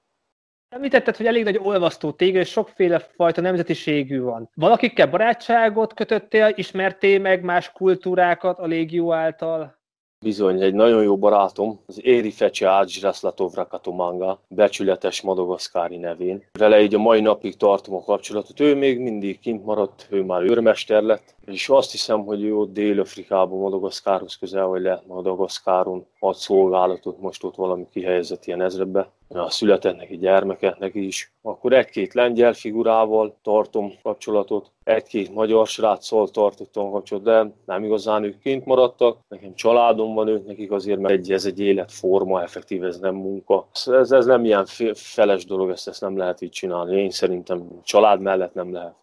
Említetted, 0.74 1.16
hogy 1.16 1.26
elég 1.26 1.44
nagy 1.44 1.60
olvasztó 1.62 2.10
tégely, 2.10 2.40
és 2.40 2.48
sokféle 2.48 2.98
fajta 2.98 3.40
nemzetiségű 3.40 4.20
van. 4.20 4.50
Valakikkel 4.54 5.06
barátságot 5.06 5.94
kötöttél, 5.94 6.52
ismertél 6.54 7.20
meg 7.20 7.42
más 7.42 7.72
kultúrákat 7.72 8.58
a 8.58 8.66
légió 8.66 9.12
által? 9.12 9.80
Bizony, 10.22 10.62
egy 10.62 10.74
nagyon 10.74 11.02
jó 11.02 11.18
barátom, 11.18 11.80
az 11.86 12.04
Éri 12.04 12.30
Fecse 12.30 12.68
Ágyzsraszlatov 12.68 13.54
Rakatomanga, 13.54 14.40
becsületes 14.48 15.20
madagaszkári 15.20 15.96
nevén. 15.96 16.44
Vele 16.58 16.82
így 16.82 16.94
a 16.94 16.98
mai 16.98 17.20
napig 17.20 17.56
tartom 17.56 17.94
a 17.94 18.02
kapcsolatot. 18.02 18.60
Ő 18.60 18.74
még 18.74 18.98
mindig 18.98 19.38
kint 19.38 19.64
maradt, 19.64 20.06
ő 20.10 20.22
már 20.22 20.42
őrmester 20.42 21.02
lett, 21.02 21.34
és 21.46 21.68
azt 21.68 21.90
hiszem, 21.90 22.24
hogy 22.24 22.50
ott 22.50 22.72
Dél-Afrikában, 22.72 23.58
Madagaszkárhoz 23.58 24.36
közel, 24.36 24.66
vagy 24.66 24.82
lehet 24.82 25.06
Madagaszkáron 25.06 26.06
ad 26.18 26.34
szolgálatot, 26.34 27.20
most 27.20 27.44
ott 27.44 27.54
valami 27.56 27.86
kihelyezett 27.90 28.46
ilyen 28.46 28.62
ezredbe. 28.62 29.10
Ja, 29.34 29.50
született 29.50 29.96
neki 29.96 30.16
gyermeke, 30.16 30.76
neki 30.78 31.06
is. 31.06 31.32
Akkor 31.42 31.72
egy-két 31.72 32.14
lengyel 32.14 32.52
figurával 32.52 33.38
tartom 33.42 33.92
kapcsolatot, 34.02 34.70
egy-két 34.84 35.34
magyar 35.34 35.66
sráccal 35.66 36.28
tartottam 36.28 36.90
kapcsolatot, 36.90 37.32
de 37.32 37.52
nem 37.64 37.84
igazán 37.84 38.24
ők 38.24 38.38
kint 38.38 38.64
maradtak. 38.64 39.18
Nekem 39.28 39.54
családom 39.54 40.14
van 40.14 40.28
ők, 40.28 40.46
nekik 40.46 40.70
azért, 40.70 40.98
mert 40.98 41.14
egy, 41.14 41.32
ez 41.32 41.44
egy 41.44 41.60
életforma, 41.60 42.42
effektív, 42.42 42.84
ez 42.84 42.98
nem 42.98 43.14
munka. 43.14 43.68
Ez, 43.84 44.12
ez 44.12 44.26
nem 44.26 44.44
ilyen 44.44 44.66
feles 44.94 45.44
dolog, 45.44 45.70
ezt, 45.70 45.88
ezt 45.88 46.00
nem 46.00 46.16
lehet 46.16 46.40
így 46.40 46.50
csinálni. 46.50 47.00
Én 47.00 47.10
szerintem 47.10 47.80
család 47.82 48.20
mellett 48.20 48.54
nem 48.54 48.72
lehet. 48.72 48.94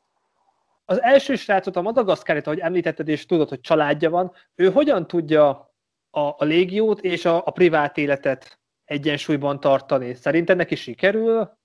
Az 0.86 1.02
első 1.02 1.36
srácot, 1.36 1.76
a 1.76 1.82
Madagaszkárit, 1.82 2.46
ahogy 2.48 2.60
említetted, 2.60 3.08
és 3.08 3.26
tudod, 3.26 3.50
hogy 3.50 3.62
családja 3.62 4.10
van, 4.10 4.32
ő 4.56 4.72
hogyan 4.72 5.08
tudja 5.08 5.50
a, 6.12 6.20
a 6.20 6.44
légiót 6.44 7.02
és 7.02 7.26
a, 7.26 7.42
a 7.46 7.52
privát 7.52 7.98
életet 7.98 8.59
egyensúlyban 8.90 9.60
tartani? 9.60 10.14
Szerinted 10.14 10.58
neki 10.58 10.76
sikerül? 10.76 11.58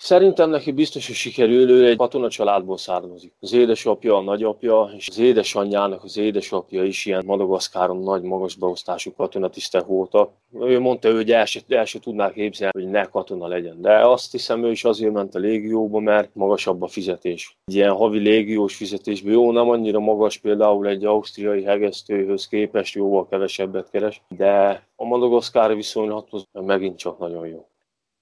Szerintem 0.00 0.50
neki 0.50 0.72
biztos, 0.72 1.06
hogy 1.06 1.16
sikerül, 1.16 1.70
ő 1.70 1.86
egy 1.86 1.96
katona 1.96 2.28
családból 2.28 2.78
származik. 2.78 3.32
Az 3.40 3.52
édesapja, 3.52 4.16
a 4.16 4.20
nagyapja, 4.20 4.90
és 4.96 5.08
az 5.08 5.18
édesanyjának 5.18 6.04
az 6.04 6.16
édesapja 6.16 6.84
is 6.84 7.06
ilyen 7.06 7.22
Madagaszkáron 7.26 7.98
nagy, 7.98 8.22
magas 8.22 8.54
beosztású 8.54 9.12
katonatisztek 9.12 9.84
voltak. 9.86 10.30
Ő 10.60 10.80
mondta, 10.80 11.12
hogy 11.12 11.32
el 11.32 11.44
se, 11.44 11.60
el 11.68 11.84
se 11.84 11.98
tudnák 11.98 12.32
képzelni, 12.32 12.82
hogy 12.82 12.90
ne 12.90 13.04
katona 13.04 13.46
legyen. 13.46 13.80
De 13.80 14.06
azt 14.06 14.32
hiszem, 14.32 14.64
ő 14.64 14.70
is 14.70 14.84
azért 14.84 15.12
ment 15.12 15.34
a 15.34 15.38
légióba, 15.38 15.98
mert 15.98 16.34
magasabb 16.34 16.82
a 16.82 16.86
fizetés. 16.86 17.58
Egy 17.64 17.74
ilyen 17.74 17.94
havi 17.94 18.18
légiós 18.18 18.76
fizetésből 18.76 19.32
jó, 19.32 19.52
nem 19.52 19.68
annyira 19.68 19.98
magas 19.98 20.38
például 20.38 20.86
egy 20.86 21.04
ausztriai 21.04 21.62
hegesztőhöz 21.62 22.48
képest 22.48 22.94
jóval 22.94 23.28
kevesebbet 23.28 23.90
keres, 23.90 24.22
de 24.36 24.82
a 24.96 25.04
madagaszkári 25.04 25.74
viszonylathoz 25.74 26.44
megint 26.52 26.98
csak 26.98 27.18
nagyon 27.18 27.46
jó. 27.46 27.68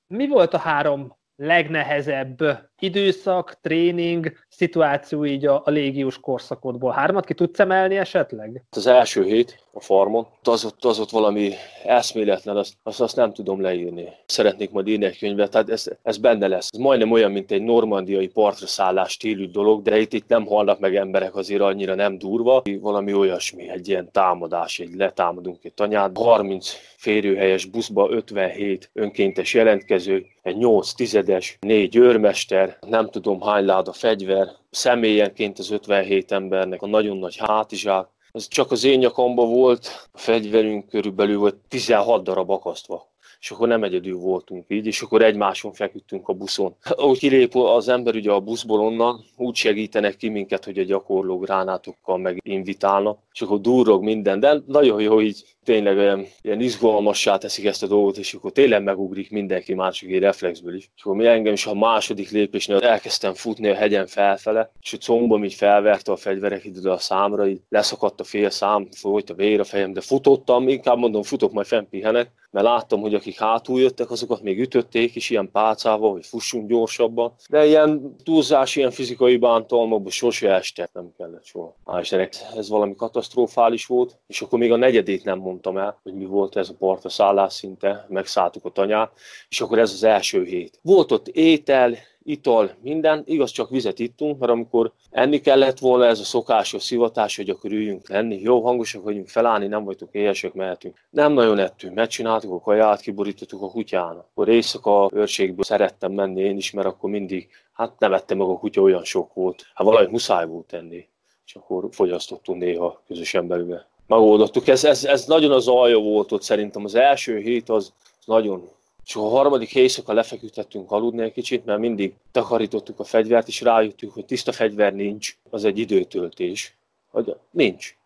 Mi 0.07 0.29
volt 0.29 0.55
a 0.55 0.59
három 0.59 1.15
legnehezebb 1.39 2.43
időszak, 2.79 3.59
tréning, 3.63 4.33
szituáció 4.49 5.25
így 5.25 5.47
a, 5.47 5.63
a 5.65 5.71
légiós 5.71 6.19
korszakodból? 6.21 6.93
Hármat 6.93 7.25
ki 7.25 7.35
tudsz 7.35 7.61
emelni 7.61 7.97
esetleg? 7.97 8.65
Az 8.71 8.87
első 8.87 9.25
hét 9.25 9.65
a 9.73 9.81
farmon, 9.81 10.27
az 10.43 10.65
ott, 10.65 10.85
az 10.85 10.99
ott 10.99 11.11
valami 11.11 11.53
eszméletlen, 11.85 12.57
azt, 12.57 12.75
azt, 12.83 13.01
azt 13.01 13.17
nem 13.17 13.33
tudom 13.33 13.61
leírni. 13.61 14.09
Szeretnék 14.27 14.71
majd 14.71 14.89
írni 14.89 15.05
egy 15.05 15.19
könyvet, 15.19 15.51
tehát 15.51 15.71
ez, 15.71 15.87
ez 16.03 16.19
benne 16.19 16.49
lesz. 16.49 16.69
Ez 16.73 16.79
majdnem 16.79 17.11
olyan, 17.11 17.31
mint 17.31 17.51
egy 17.51 17.63
normandiai 17.63 18.29
partra 18.29 18.67
szállás 18.67 19.13
stílű 19.13 19.47
dolog, 19.51 19.83
de 19.83 19.99
itt, 19.99 20.13
itt 20.13 20.29
nem 20.29 20.47
halnak 20.47 20.79
meg 20.79 20.97
emberek 20.97 21.35
azért 21.35 21.61
annyira 21.61 21.95
nem 21.95 22.19
durva. 22.19 22.63
Valami 22.81 23.15
olyasmi, 23.15 23.69
egy 23.69 23.89
ilyen 23.89 24.09
támadás, 24.13 24.79
egy 24.79 24.95
letámadunk 24.95 25.65
egy 25.65 25.75
tanyát. 25.75 26.19
30 26.19 26.77
férőhelyes 26.97 27.65
buszba 27.65 28.09
57 28.11 28.91
önkéntes 28.93 29.55
jelentkező, 29.55 30.27
egy 30.43 30.57
8 30.57 30.93
tizedes, 30.93 31.57
négy 31.61 31.97
őrmester, 31.97 32.66
nem 32.81 33.11
tudom 33.11 33.41
hány 33.41 33.65
láda 33.65 33.93
fegyver, 33.93 34.49
személyenként 34.71 35.59
az 35.59 35.71
57 35.71 36.33
embernek 36.33 36.83
a 36.83 36.87
nagyon 36.87 37.17
nagy 37.17 37.37
hátizsák, 37.37 38.09
ez 38.33 38.49
csak 38.49 38.71
az 38.71 38.85
én 38.85 38.99
nyakamba 38.99 39.47
volt, 39.47 40.09
a 40.13 40.19
fegyverünk 40.19 40.89
körülbelül 40.89 41.39
volt 41.39 41.57
16 41.69 42.23
darab 42.23 42.51
akasztva 42.51 43.15
és 43.47 43.53
akkor 43.53 43.69
nem 43.69 43.83
egyedül 43.83 44.19
voltunk 44.19 44.65
így, 44.69 44.87
és 44.87 45.01
akkor 45.03 45.23
egymáson 45.23 45.73
feküdtünk 45.73 46.29
a 46.29 46.33
buszon. 46.33 46.75
Ahogy 46.91 47.19
kilép 47.19 47.55
az 47.55 47.89
ember 47.89 48.15
ugye 48.15 48.31
a 48.31 48.41
buszból 48.41 48.81
onnan, 48.81 49.25
úgy 49.37 49.55
segítenek 49.55 50.17
ki 50.17 50.29
minket, 50.29 50.65
hogy 50.65 50.79
a 50.79 50.83
gyakorló 50.83 51.39
gránátokkal 51.39 52.19
meg 52.19 52.41
invitálnak, 52.45 53.19
és 53.33 53.41
akkor 53.41 53.61
durrog 53.61 54.03
minden, 54.03 54.41
de 54.41 54.63
nagyon 54.67 55.01
jó, 55.01 55.21
így 55.21 55.45
tényleg 55.65 55.97
olyan, 55.97 56.27
ilyen 56.43 56.61
izgalmassá 56.61 57.39
teszik 57.39 57.65
ezt 57.65 57.83
a 57.83 57.87
dolgot, 57.87 58.17
és 58.17 58.35
akkor 58.35 58.53
tényleg 58.53 58.83
megugrik 58.83 59.31
mindenki 59.31 59.75
már 59.75 59.93
csak 59.93 60.09
egy 60.09 60.19
reflexből 60.19 60.75
is. 60.75 60.91
És 60.97 61.03
akkor 61.03 61.17
mi 61.17 61.27
engem 61.27 61.53
is 61.53 61.67
a 61.67 61.75
második 61.75 62.31
lépésnél 62.31 62.79
elkezdtem 62.79 63.35
futni 63.35 63.69
a 63.69 63.75
hegyen 63.75 64.07
felfele, 64.07 64.71
és 64.81 64.93
a 64.93 64.97
combom 64.97 65.45
így 65.45 65.55
felverte 65.55 66.13
a 66.13 66.17
fegyverek 66.17 66.65
ide 66.65 66.91
a 66.91 66.99
számra, 66.99 67.47
így 67.47 67.61
leszakadt 67.69 68.21
a 68.21 68.25
fél 68.25 68.51
szám, 68.51 68.89
folyt 68.91 69.31
a 69.31 69.35
vér 69.35 69.61
a 69.61 69.65
fejem, 69.65 69.93
de 69.93 70.01
futottam, 70.01 70.69
inkább 70.69 70.99
mondom, 70.99 71.23
futok, 71.23 71.53
majd 71.53 71.67
fennpihenek, 71.67 72.31
mert 72.51 72.67
láttam, 72.67 73.01
hogy 73.01 73.15
akik 73.15 73.36
hátul 73.37 73.81
jöttek, 73.81 74.11
azokat 74.11 74.43
még 74.43 74.61
ütötték, 74.61 75.17
és 75.17 75.31
ilyen 75.31 75.51
pálcával, 75.51 76.13
hogy 76.13 76.27
fussunk 76.27 76.69
gyorsabban. 76.69 77.35
De 77.49 77.67
ilyen 77.67 78.17
túlzás, 78.25 78.77
ilyen 78.77 78.91
fizikai 78.91 79.37
bántalmakban 79.37 80.11
sose 80.11 80.55
estek, 80.55 80.91
nem 80.93 81.13
kellett 81.17 81.45
soha. 81.45 81.77
Hál' 81.85 82.57
ez 82.57 82.69
valami 82.69 82.95
katasztrofális 82.95 83.87
volt, 83.87 84.19
és 84.27 84.41
akkor 84.41 84.59
még 84.59 84.73
a 84.73 84.77
negyedét 84.77 85.25
nem 85.25 85.39
mondtam 85.39 85.77
el, 85.77 86.01
hogy 86.03 86.15
mi 86.15 86.25
volt 86.25 86.57
ez 86.57 86.69
a 86.69 86.75
parta 86.79 87.09
szállás 87.09 87.53
szinte, 87.53 88.07
megszálltuk 88.09 88.65
a 88.65 88.71
tanyát, 88.71 89.13
és 89.49 89.61
akkor 89.61 89.79
ez 89.79 89.93
az 89.93 90.03
első 90.03 90.45
hét. 90.45 90.79
Volt 90.83 91.13
ott 91.13 91.29
étel, 91.29 91.97
ital, 92.27 92.71
minden, 92.83 93.23
igaz 93.27 93.51
csak 93.51 93.71
vizet 93.71 93.99
ittunk, 93.99 94.39
mert 94.39 94.53
amikor 94.53 94.93
enni 95.11 95.41
kellett 95.41 95.79
volna 95.79 96.07
ez 96.07 96.21
a 96.21 96.25
szokásos 96.25 96.83
szivatás, 96.83 97.37
hogy 97.37 97.51
akkor 97.51 97.71
üljünk 97.71 98.09
lenni, 98.09 98.41
jó 98.41 98.61
hangosak 98.61 99.03
vagyunk, 99.03 99.29
felállni, 99.29 99.67
nem 99.67 99.85
vagyunk 99.85 100.13
éhesek, 100.13 100.53
mehetünk. 100.53 100.97
Nem 101.11 101.33
nagyon 101.33 101.59
ettünk, 101.59 101.95
megcsináltuk 101.95 102.53
a 102.53 102.61
kaját, 102.61 103.01
kiborítottuk 103.01 103.63
a 103.63 103.71
kutyának. 103.71 104.27
Akkor 104.31 104.49
éjszaka 104.49 105.11
őrségből 105.13 105.65
szerettem 105.65 106.13
menni 106.13 106.41
én 106.41 106.57
is, 106.57 106.71
mert 106.71 106.87
akkor 106.87 107.11
mindig, 107.11 107.49
hát 107.73 107.99
nem 107.99 108.13
ettem 108.13 108.39
meg 108.39 108.49
a 108.49 108.59
kutya, 108.59 108.81
olyan 108.81 109.05
sok 109.05 109.35
volt. 109.35 109.63
Hát 109.75 109.87
valahogy 109.87 110.11
muszáj 110.11 110.47
volt 110.47 110.67
tenni, 110.67 111.09
és 111.47 111.55
akkor 111.55 111.89
fogyasztottunk 111.91 112.61
néha 112.61 113.03
közösen 113.07 113.47
belőle. 113.47 113.87
Megoldottuk, 114.07 114.69
ez, 114.69 114.85
ez, 114.85 115.05
ez 115.05 115.25
nagyon 115.27 115.51
az 115.51 115.69
alja 115.69 115.99
volt 115.99 116.33
ott 116.33 116.43
szerintem. 116.43 116.85
Az 116.85 116.95
első 116.95 117.39
hét 117.39 117.69
az 117.69 117.93
nagyon 118.25 118.69
és 119.07 119.17
a 119.17 119.29
harmadik 119.29 119.75
éjszaka 119.75 120.13
lefeküdtettünk 120.13 120.91
aludni 120.91 121.23
egy 121.23 121.33
kicsit, 121.33 121.65
mert 121.65 121.79
mindig 121.79 122.15
takarítottuk 122.31 123.01
a 123.01 123.05
fegyvert, 123.05 123.49
és 123.49 123.61
rájöttünk, 123.61 124.13
hogy 124.13 124.25
tiszta 124.25 124.53
fegyver 124.53 124.95
nincs, 124.95 125.37
az 125.51 125.65
egy 125.65 125.79
időtöltés. 125.79 126.77
Hogy 127.11 127.37
nincs. 127.51 127.97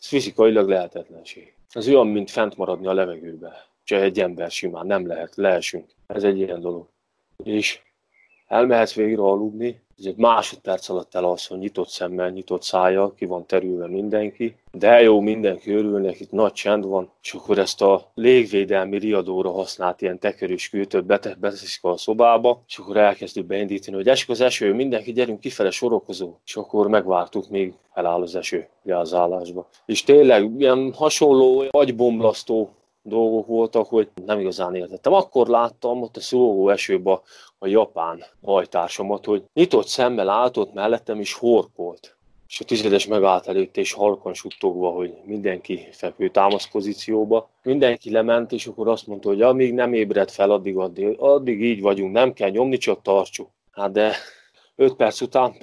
Ez 0.00 0.06
fizikailag 0.06 0.68
lehetetlenség. 0.68 1.54
Ez 1.70 1.88
olyan, 1.88 2.06
mint 2.06 2.30
fent 2.30 2.56
maradni 2.56 2.86
a 2.86 2.92
levegőbe. 2.92 3.66
Csak 3.84 4.00
egy 4.00 4.20
ember 4.20 4.50
simán 4.50 4.86
nem 4.86 5.06
lehet, 5.06 5.36
leesünk. 5.36 5.90
Ez 6.06 6.24
egy 6.24 6.38
ilyen 6.38 6.60
dolog. 6.60 6.88
És 7.44 7.80
elmehetsz 8.46 8.94
végre 8.94 9.22
aludni, 9.22 9.82
ez 9.98 10.04
egy 10.04 10.16
másodperc 10.16 10.88
alatt 10.88 11.14
elalszol, 11.14 11.58
nyitott 11.58 11.88
szemmel, 11.88 12.30
nyitott 12.30 12.62
szája, 12.62 13.14
ki 13.16 13.24
van 13.24 13.46
terülve 13.46 13.86
mindenki, 13.86 14.56
de 14.72 15.02
jó, 15.02 15.20
mindenki 15.20 15.72
örül, 15.72 16.00
neki 16.00 16.26
nagy 16.30 16.52
csend 16.52 16.84
van, 16.84 17.10
és 17.22 17.32
akkor 17.32 17.58
ezt 17.58 17.82
a 17.82 18.10
légvédelmi 18.14 18.98
riadóra 18.98 19.50
használt 19.50 20.02
ilyen 20.02 20.18
tekerős 20.18 20.68
kűtőt 20.68 21.04
beteszik 21.38 21.84
a 21.84 21.96
szobába, 21.96 22.62
és 22.66 22.78
akkor 22.78 22.96
elkezdjük 22.96 23.46
beindítani, 23.46 23.96
hogy 23.96 24.08
esik 24.08 24.28
az 24.28 24.40
eső, 24.40 24.72
mindenki 24.72 25.12
gyerünk 25.12 25.40
kifele 25.40 25.70
sorokozó, 25.70 26.34
és 26.44 26.56
akkor 26.56 26.88
megvártuk, 26.88 27.48
még 27.48 27.74
eláll 27.92 28.22
az 28.22 28.36
eső 28.36 28.68
az. 28.84 29.14
És 29.86 30.02
tényleg 30.02 30.50
ilyen 30.58 30.92
hasonló, 30.92 31.64
agybomlasztó 31.70 32.70
dolgok 33.06 33.46
voltak, 33.46 33.88
hogy 33.88 34.08
nem 34.24 34.38
igazán 34.38 34.74
értettem. 34.74 35.12
Akkor 35.12 35.46
láttam 35.46 36.02
ott 36.02 36.16
a 36.16 36.20
szóló 36.20 36.68
esőbe 36.68 37.20
a 37.58 37.66
japán 37.66 38.24
hajtársamat, 38.42 39.24
hogy 39.24 39.44
nyitott 39.54 39.86
szemmel 39.86 40.28
állt 40.28 40.56
ott 40.56 40.72
mellettem 40.72 41.20
is 41.20 41.32
horkolt. 41.32 42.16
És 42.48 42.60
a 42.60 42.64
tizedes 42.64 43.06
megállt 43.06 43.46
előtte, 43.46 43.80
és 43.80 43.92
halkan 43.92 44.34
suttogva, 44.34 44.90
hogy 44.90 45.14
mindenki 45.24 45.88
fekvő 45.90 46.28
támaszpozícióba. 46.28 47.50
Mindenki 47.62 48.10
lement, 48.10 48.52
és 48.52 48.66
akkor 48.66 48.88
azt 48.88 49.06
mondta, 49.06 49.28
hogy 49.28 49.42
amíg 49.42 49.74
nem 49.74 49.92
ébred 49.92 50.30
fel, 50.30 50.50
addig, 50.50 50.76
addig, 50.76 51.16
addig 51.18 51.62
így 51.62 51.80
vagyunk, 51.80 52.12
nem 52.12 52.32
kell 52.32 52.50
nyomni, 52.50 52.76
csak 52.76 53.02
tartsuk. 53.02 53.48
Hát 53.70 53.92
de 53.92 54.14
öt 54.76 54.94
perc 54.94 55.20
után 55.20 55.54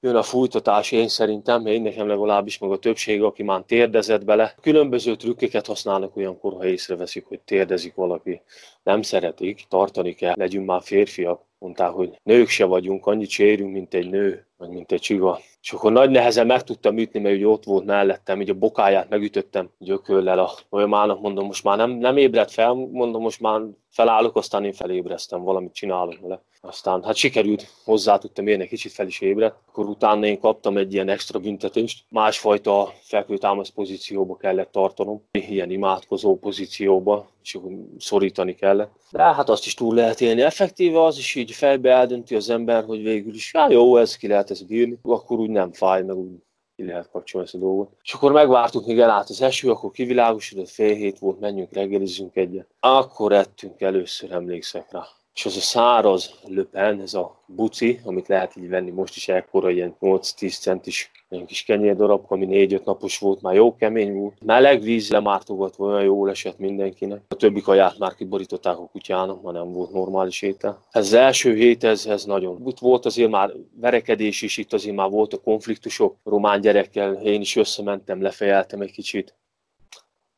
jön 0.00 0.16
a 0.16 0.22
fújtatás, 0.22 0.92
én 0.92 1.08
szerintem, 1.08 1.66
én 1.66 1.82
nekem 1.82 2.06
legalábbis, 2.06 2.58
meg 2.58 2.70
a 2.70 2.78
többség, 2.78 3.22
aki 3.22 3.42
már 3.42 3.62
térdezett 3.66 4.24
bele. 4.24 4.54
Különböző 4.60 5.16
trükköket 5.16 5.66
használnak 5.66 6.16
olyankor, 6.16 6.52
ha 6.52 6.66
észreveszik, 6.66 7.26
hogy 7.26 7.40
térdezik 7.40 7.94
valaki. 7.94 8.42
Nem 8.82 9.02
szeretik, 9.02 9.64
tartani 9.68 10.14
kell, 10.14 10.34
legyünk 10.36 10.66
már 10.66 10.82
férfiak. 10.82 11.46
Mondták, 11.58 11.90
hogy 11.90 12.20
nők 12.22 12.48
se 12.48 12.64
vagyunk, 12.64 13.06
annyit 13.06 13.30
sérünk, 13.30 13.72
mint 13.72 13.94
egy 13.94 14.10
nő. 14.10 14.47
Vagy 14.58 14.68
mint 14.68 14.92
egy 14.92 15.00
csiga. 15.00 15.38
És 15.62 15.72
akkor 15.72 15.92
nagy 15.92 16.10
nehezen 16.10 16.46
meg 16.46 16.62
tudtam 16.62 16.98
ütni, 16.98 17.20
mert 17.20 17.36
ugye 17.36 17.46
ott 17.46 17.64
volt 17.64 17.84
mellettem, 17.84 18.40
így 18.40 18.50
a 18.50 18.54
bokáját 18.54 19.08
megütöttem 19.08 19.70
gyökörrel 19.78 20.38
a 20.38 20.50
olyamának, 20.70 21.20
mondom, 21.20 21.46
most 21.46 21.64
már 21.64 21.76
nem, 21.76 21.90
nem 21.90 22.16
ébredt 22.16 22.50
fel, 22.50 22.72
mondom, 22.74 23.22
most 23.22 23.40
már 23.40 23.60
felállok, 23.90 24.36
aztán 24.36 24.64
én 24.64 24.72
felébreztem, 24.72 25.42
valamit 25.42 25.74
csinálok 25.74 26.20
vele. 26.20 26.42
Aztán 26.60 27.02
hát 27.04 27.16
sikerült, 27.16 27.66
hozzá 27.84 28.18
tudtam 28.18 28.46
érni, 28.46 28.66
kicsit 28.66 28.92
fel 28.92 29.06
is 29.06 29.20
ébredt. 29.20 29.56
Akkor 29.68 29.88
utána 29.88 30.26
én 30.26 30.40
kaptam 30.40 30.76
egy 30.76 30.92
ilyen 30.92 31.08
extra 31.08 31.38
büntetést. 31.38 32.04
Másfajta 32.08 32.92
fekvőtámasz 33.00 33.68
pozícióba 33.68 34.36
kellett 34.36 34.72
tartanom, 34.72 35.22
ilyen 35.30 35.70
imádkozó 35.70 36.38
pozícióba, 36.38 37.28
és 37.42 37.54
akkor 37.54 37.72
szorítani 37.98 38.54
kellett. 38.54 38.92
De 39.10 39.22
hát 39.22 39.48
azt 39.48 39.66
is 39.66 39.74
túl 39.74 39.94
lehet 39.94 40.20
élni. 40.20 40.40
Effektíve 40.40 41.04
az 41.04 41.18
is 41.18 41.34
így 41.34 41.50
fejbe 41.50 41.90
eldönti 41.90 42.34
az 42.34 42.50
ember, 42.50 42.84
hogy 42.84 43.02
végül 43.02 43.34
is, 43.34 43.54
já, 43.54 43.70
jó, 43.70 43.96
ez 43.96 44.16
ki 44.16 44.26
lehet 44.26 44.47
ezt 44.50 44.66
bírni, 44.66 44.98
akkor 45.02 45.38
úgy 45.38 45.50
nem 45.50 45.72
fáj, 45.72 46.02
meg 46.02 46.16
úgy 46.16 46.42
ki 46.76 46.84
lehet 46.84 47.10
kapcsolni 47.10 47.46
ezt 47.46 47.56
a 47.56 47.58
dolgot. 47.58 47.96
És 48.02 48.12
akkor 48.12 48.32
megvártuk, 48.32 48.86
míg 48.86 48.98
elállt 48.98 49.28
az 49.28 49.42
eső, 49.42 49.70
akkor 49.70 49.90
kivilágosodott, 49.90 50.68
fél 50.68 50.94
hét 50.94 51.18
volt, 51.18 51.40
menjünk, 51.40 51.72
reggelizzünk 51.72 52.36
egyet. 52.36 52.68
Akkor 52.80 53.32
ettünk 53.32 53.80
először, 53.80 54.32
emlékszek 54.32 54.92
rá 54.92 55.06
és 55.38 55.46
az 55.46 55.56
a 55.56 55.60
száraz 55.60 56.34
löpen, 56.46 57.00
ez 57.00 57.14
a 57.14 57.42
buci, 57.46 58.00
amit 58.04 58.28
lehet 58.28 58.56
így 58.56 58.68
venni 58.68 58.90
most 58.90 59.16
is 59.16 59.28
ekkora, 59.28 59.70
ilyen 59.70 59.96
8-10 60.00 60.60
centis 60.60 61.10
ilyen 61.28 61.46
kis 61.46 61.64
darab, 61.96 62.24
ami 62.28 62.46
4-5 62.50 62.84
napos 62.84 63.18
volt, 63.18 63.42
már 63.42 63.54
jó 63.54 63.76
kemény 63.76 64.14
volt. 64.14 64.44
Meleg 64.44 64.80
víz 64.80 65.10
lemártogatva 65.10 65.86
olyan 65.86 66.02
jól 66.02 66.30
esett 66.30 66.58
mindenkinek. 66.58 67.20
A 67.28 67.34
többi 67.34 67.60
kaját 67.60 67.98
már 67.98 68.14
kiborították 68.14 68.78
a 68.78 68.88
kutyának, 68.92 69.42
ma 69.42 69.52
nem 69.52 69.72
volt 69.72 69.92
normális 69.92 70.42
étel. 70.42 70.84
Ez 70.90 71.04
az 71.04 71.12
első 71.12 71.54
hét, 71.54 71.84
ez, 71.84 72.06
ez 72.06 72.24
nagyon. 72.24 72.62
Itt 72.66 72.78
volt 72.78 73.06
azért 73.06 73.30
már 73.30 73.52
verekedés 73.80 74.42
is, 74.42 74.56
itt 74.56 74.72
azért 74.72 74.96
már 74.96 75.10
a 75.12 75.40
konfliktusok 75.44 76.16
román 76.24 76.60
gyerekkel. 76.60 77.14
Én 77.14 77.40
is 77.40 77.56
összementem, 77.56 78.22
lefejeltem 78.22 78.80
egy 78.80 78.92
kicsit. 78.92 79.34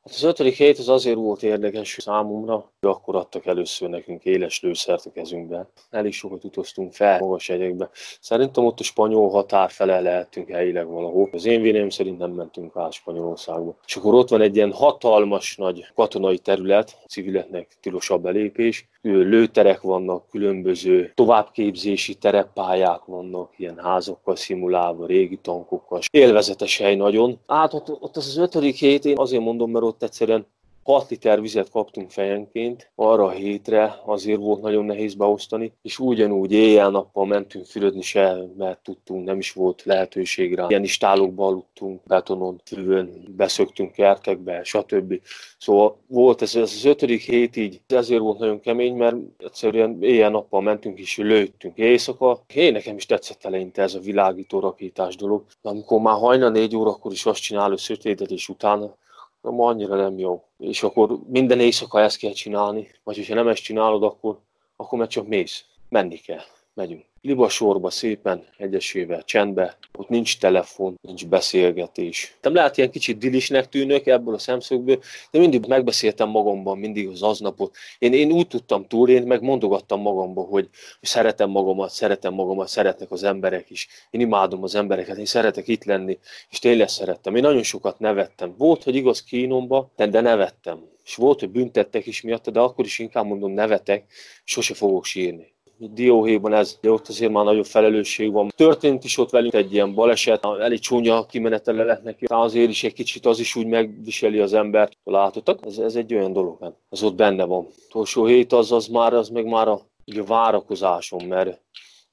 Hát 0.04 0.14
az 0.14 0.23
ötödik 0.23 0.57
hét 0.57 0.78
az 0.78 0.88
azért 0.88 1.16
volt 1.16 1.42
érdekes 1.42 1.97
számomra, 2.00 2.54
hogy 2.54 2.90
akkor 2.90 3.16
adtak 3.16 3.47
először 3.47 3.88
nekünk 3.88 4.25
éles 4.25 4.61
lőszert 4.61 5.07
a 5.07 5.11
kezünkbe. 5.11 5.69
Elég 5.90 6.12
sokat 6.12 6.45
utaztunk 6.45 6.92
fel 6.92 7.19
magas 7.19 7.49
egyekbe. 7.49 7.90
Szerintem 8.21 8.64
ott 8.64 8.80
a 8.80 8.83
spanyol 8.83 9.30
határ 9.30 9.71
fele 9.71 10.00
lehetünk 10.00 10.50
helyileg 10.50 10.87
valahol. 10.87 11.28
Az 11.33 11.45
én 11.45 11.61
véleményem 11.61 11.90
szerint 11.90 12.19
nem 12.19 12.30
mentünk 12.30 12.76
át 12.76 12.92
Spanyolországba. 12.92 13.76
És 13.87 13.97
akkor 13.97 14.14
ott 14.14 14.28
van 14.28 14.40
egy 14.40 14.57
ilyen 14.57 14.73
hatalmas 14.73 15.57
nagy 15.57 15.87
katonai 15.95 16.38
terület, 16.38 16.99
civileknek 17.07 17.76
tilos 17.80 18.11
a 18.11 18.19
belépés, 18.19 18.88
lőterek 19.02 19.80
vannak, 19.80 20.28
különböző 20.30 21.12
továbbképzési 21.14 22.14
tereppályák 22.14 23.04
vannak, 23.04 23.52
ilyen 23.57 23.78
házakkal 23.78 24.37
szimulálva, 24.37 25.07
régi 25.07 25.37
tankokkal. 25.37 26.00
Élvezetes 26.11 26.78
hely 26.78 26.97
nagyon. 26.97 27.38
Hát 27.47 27.75
ott, 27.75 27.90
ott 28.00 28.16
az 28.16 28.26
az 28.26 28.37
ötödik 28.37 28.76
hét, 28.76 29.04
én 29.04 29.19
azért 29.19 29.42
mondom, 29.42 29.71
mert 29.71 29.85
ott 29.85 30.00
egyszerűen 30.02 30.47
6 30.83 31.11
liter 31.11 31.40
vizet 31.40 31.71
kaptunk 31.71 32.11
fejenként, 32.11 32.90
arra 32.95 33.25
a 33.25 33.30
hétre 33.30 34.00
azért 34.04 34.38
volt 34.38 34.62
nagyon 34.62 34.85
nehéz 34.85 35.14
beosztani, 35.14 35.73
és 35.83 35.99
ugyanúgy 35.99 36.52
éjjel-nappal 36.52 37.26
mentünk 37.26 37.66
fürödni 37.66 38.02
se, 38.02 38.37
mert 38.57 38.83
tudtunk, 38.83 39.25
nem 39.25 39.38
is 39.38 39.52
volt 39.52 39.83
lehetőség 39.85 40.54
rá. 40.54 40.66
Ilyen 40.69 40.83
istálokba 40.83 41.47
aludtunk, 41.47 42.00
betonon, 42.07 42.61
fűvön, 42.64 43.25
beszöktünk 43.37 43.92
kertekbe, 43.92 44.64
stb. 44.64 45.21
Szóval 45.59 45.97
volt 46.07 46.42
ez, 46.42 46.57
ez 46.57 46.73
az 46.76 46.85
ötödik 46.85 47.23
hét 47.23 47.57
így, 47.57 47.80
ezért 47.87 48.21
volt 48.21 48.38
nagyon 48.38 48.61
kemény, 48.61 48.95
mert 48.95 49.16
egyszerűen 49.38 50.02
éjjel-nappal 50.02 50.61
mentünk 50.61 50.99
és 50.99 51.16
lőttünk 51.16 51.78
éjszaka. 51.78 52.45
Én 52.54 52.73
nekem 52.73 52.97
is 52.97 53.07
tetszett 53.07 53.45
eleinte 53.45 53.83
ez 53.83 53.95
a 53.95 54.00
világító 54.00 54.61
rakétás 54.61 55.16
dolog. 55.16 55.45
Amikor 55.62 56.00
már 56.00 56.19
hajna 56.19 56.49
négy 56.49 56.76
órakor 56.76 57.12
is 57.12 57.26
azt 57.26 57.42
csinál, 57.42 57.69
hogy 57.69 57.78
sötétet, 57.78 58.30
és 58.30 58.49
utána 58.49 58.99
na, 59.42 59.50
ma 59.50 59.66
annyira 59.66 59.97
nem 59.97 60.18
jó. 60.18 60.44
És 60.59 60.82
akkor 60.82 61.18
minden 61.26 61.61
éjszaka 61.61 62.00
ezt 62.00 62.18
kell 62.18 62.32
csinálni, 62.32 62.88
vagy 63.04 63.16
hogyha 63.16 63.35
nem 63.35 63.49
ezt 63.49 63.62
csinálod, 63.62 64.02
akkor, 64.02 64.38
akkor 64.76 64.99
meg 64.99 65.09
csak 65.09 65.26
mész. 65.26 65.64
Menni 65.88 66.17
kell. 66.17 66.43
Megyünk 66.75 67.09
libasorba 67.23 67.91
szépen, 67.91 68.45
egyesével, 68.56 69.23
csendbe, 69.23 69.76
ott 69.99 70.09
nincs 70.09 70.39
telefon, 70.39 70.99
nincs 71.02 71.26
beszélgetés. 71.26 72.37
Nem 72.43 72.54
lehet 72.54 72.76
ilyen 72.76 72.91
kicsit 72.91 73.19
dilisnek 73.19 73.69
tűnök 73.69 74.06
ebből 74.06 74.35
a 74.35 74.39
szemszögből, 74.39 75.00
de 75.30 75.39
mindig 75.39 75.67
megbeszéltem 75.67 76.28
magamban 76.28 76.78
mindig 76.78 77.09
az 77.09 77.23
aznapot. 77.23 77.76
Én, 77.99 78.13
én 78.13 78.33
úgy 78.33 78.47
tudtam 78.47 78.87
túl, 78.87 79.09
én 79.09 79.23
meg 79.23 79.43
mondogattam 79.43 80.00
magamban, 80.00 80.47
hogy 80.47 80.69
szeretem 81.00 81.50
magamat, 81.50 81.91
szeretem 81.91 82.35
magamat, 82.35 82.69
szeretnek 82.69 83.11
az 83.11 83.23
emberek 83.23 83.71
is. 83.71 83.89
Én 84.11 84.21
imádom 84.21 84.63
az 84.63 84.75
embereket, 84.75 85.17
én 85.17 85.25
szeretek 85.25 85.69
itt 85.69 85.85
lenni, 85.85 86.19
és 86.50 86.59
tényleg 86.59 86.89
szerettem. 86.89 87.37
Én 87.37 87.43
nagyon 87.43 87.63
sokat 87.63 87.99
nevettem. 87.99 88.54
Volt, 88.59 88.83
hogy 88.83 88.95
igaz 88.95 89.23
kínomba, 89.23 89.91
de, 89.97 90.06
de 90.06 90.21
nevettem. 90.21 90.89
És 91.04 91.15
volt, 91.15 91.41
hogy 91.41 91.50
büntettek 91.50 92.06
is 92.06 92.21
miatt, 92.21 92.50
de 92.50 92.61
akkor 92.61 92.85
is 92.85 92.99
inkább 92.99 93.26
mondom 93.26 93.52
nevetek, 93.52 94.04
sose 94.45 94.75
fogok 94.75 95.04
sírni. 95.04 95.52
Dióhéjban 95.88 96.52
ez, 96.52 96.78
de 96.80 96.90
ott 96.90 97.08
azért 97.08 97.32
már 97.32 97.45
nagyobb 97.45 97.64
felelősség 97.64 98.32
van. 98.32 98.49
Történt 98.56 99.04
is 99.04 99.19
ott 99.19 99.30
velünk 99.30 99.54
egy 99.54 99.73
ilyen 99.73 99.95
baleset, 99.95 100.45
elég 100.45 100.78
csúnya 100.78 101.26
kimenetele 101.26 101.84
lett 101.84 102.02
neki, 102.02 102.25
de 102.25 102.36
azért 102.36 102.71
is 102.71 102.84
egy 102.84 102.93
kicsit 102.93 103.26
az 103.26 103.38
is 103.38 103.56
úgy 103.56 103.66
megviseli 103.66 104.38
az 104.38 104.52
embert. 104.52 104.97
Látottak? 105.04 105.58
Ez, 105.66 105.78
ez 105.78 105.97
egy 105.97 106.14
olyan 106.14 106.32
dolog, 106.32 106.75
ez 106.90 107.02
ott 107.02 107.14
benne 107.14 107.45
van. 107.45 107.66
Utolsó 107.88 108.25
hét 108.25 108.52
az, 108.52 108.73
az 108.73 108.86
már, 108.86 109.12
az 109.12 109.28
meg 109.28 109.45
már 109.45 109.69
a, 109.69 109.80
a 110.04 110.25
várakozásom, 110.26 111.26
mert 111.26 111.60